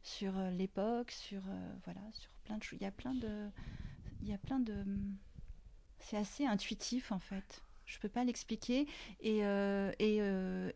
[0.03, 1.43] sur l'époque, sur,
[1.85, 2.79] voilà, sur plein de choses.
[2.81, 3.49] Il y a plein de.
[4.23, 4.85] Il y a plein de.
[5.99, 7.63] C'est assez intuitif en fait.
[7.85, 8.89] Je ne peux pas l'expliquer
[9.21, 10.17] et, et,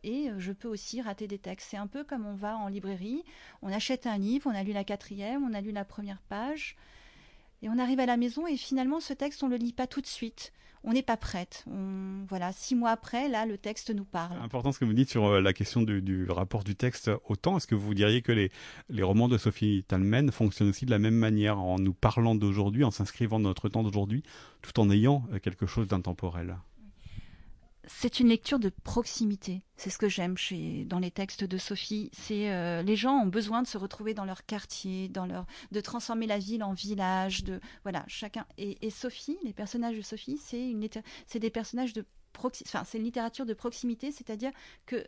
[0.04, 1.68] et je peux aussi rater des textes.
[1.70, 3.24] C'est un peu comme on va en librairie,
[3.62, 6.76] on achète un livre, on a lu la quatrième, on a lu la première page,
[7.62, 10.00] et on arrive à la maison et finalement ce texte on le lit pas tout
[10.00, 10.52] de suite.
[10.82, 11.64] On n'est pas prête.
[12.28, 14.38] voilà, six mois après, là, le texte nous parle.
[14.42, 17.58] Important ce que vous dites sur euh, la question du, rapport du texte au temps.
[17.58, 18.50] Est-ce que vous diriez que les,
[19.02, 22.90] romans de Sophie Talmen fonctionnent aussi de la même manière, en nous parlant d'aujourd'hui, en
[22.90, 24.22] s'inscrivant dans notre temps d'aujourd'hui,
[24.62, 26.56] tout en ayant euh, quelque chose d'intemporel?
[28.00, 29.60] C'est une lecture de proximité.
[29.76, 32.08] C'est ce que j'aime chez dans les textes de Sophie.
[32.14, 35.80] C'est euh, les gens ont besoin de se retrouver dans leur quartier, dans leur de
[35.82, 37.44] transformer la ville en village.
[37.44, 40.88] De voilà chacun et, Sophie, les personnages de Sophie, c'est une
[41.26, 44.52] c'est des personnages de proxi, enfin c'est une littérature de proximité, c'est-à-dire
[44.86, 45.06] que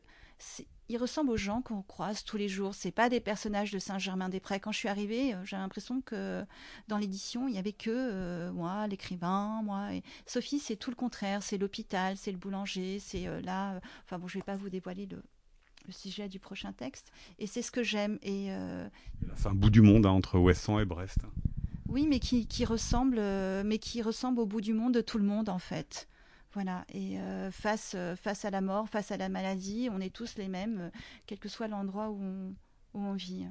[0.93, 2.75] ils ressemblent aux gens qu'on croise tous les jours.
[2.75, 4.61] C'est pas des personnages de Saint-Germain-des-Prés.
[4.61, 6.45] Quand je suis arrivée, euh, j'ai l'impression que
[6.89, 9.95] dans l'édition, il y avait que euh, moi, l'écrivain, moi.
[9.95, 11.43] Et Sophie, c'est tout le contraire.
[11.43, 13.81] C'est l'hôpital, c'est le boulanger, c'est euh, là.
[14.05, 15.23] enfin bon, je vais pas vous dévoiler le,
[15.91, 17.11] sujet du prochain texte.
[17.39, 18.19] Et c'est ce que j'aime.
[18.23, 18.51] Et
[19.37, 21.19] c'est un bout du monde hein, entre Ouessant et Brest.
[21.89, 23.17] Oui, mais qui, qui ressemble,
[23.65, 26.09] mais qui ressemble au bout du monde de tout le monde en fait.
[26.55, 30.13] Voilà, et euh, face, euh, face à la mort, face à la maladie, on est
[30.15, 30.91] tous les mêmes, euh,
[31.27, 32.55] quel que soit l'endroit où on,
[32.93, 33.47] où on vit.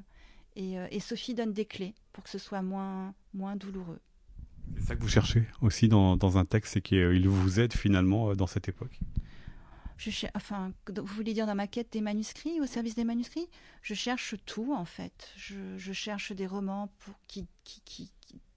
[0.56, 4.02] Et, et, Sophie donne des clés pour que ce soit moins, moins douloureux.
[4.76, 8.36] C'est ça que vous cherchez aussi dans, dans un texte, c'est qu'il vous aide finalement
[8.36, 9.00] dans cette époque?
[9.98, 13.48] Je enfin, vous voulez dire dans ma quête des manuscrits, au service des manuscrits?
[13.82, 15.32] Je cherche tout en fait.
[15.38, 18.12] Je, je cherche des romans pour, qui, qui, qui,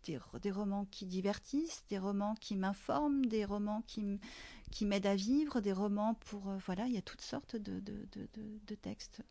[0.05, 4.21] des, romans qui divertissent, des romans qui m'informent, des romans qui,
[4.71, 6.49] qui m'aident à vivre, des romans pour...
[6.49, 9.23] Euh, voilà, il y a toutes sortes de, de, textes.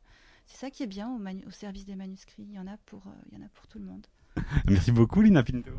[0.48, 2.46] C'est ça qui est bien au, service des manuscrits.
[2.50, 4.06] Il y en a pour, euh, il y en a pour tout le monde.
[4.68, 5.72] Merci beaucoup Lina Pinto.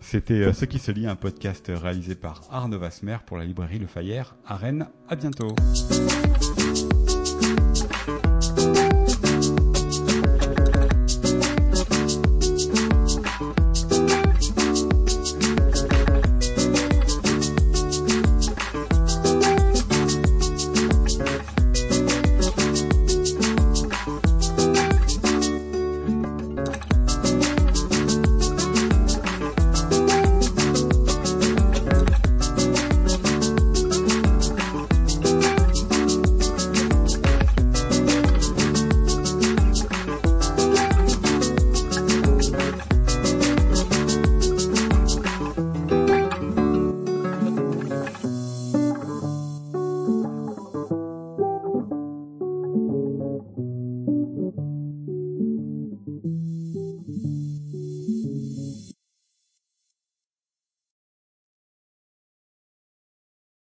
[0.00, 3.78] C'était euh, Ce qui se lit, un podcast réalisé par Arnaud Vasmer pour la librairie
[3.78, 4.88] Le Fayère à Rennes.
[5.08, 5.54] À bientôt.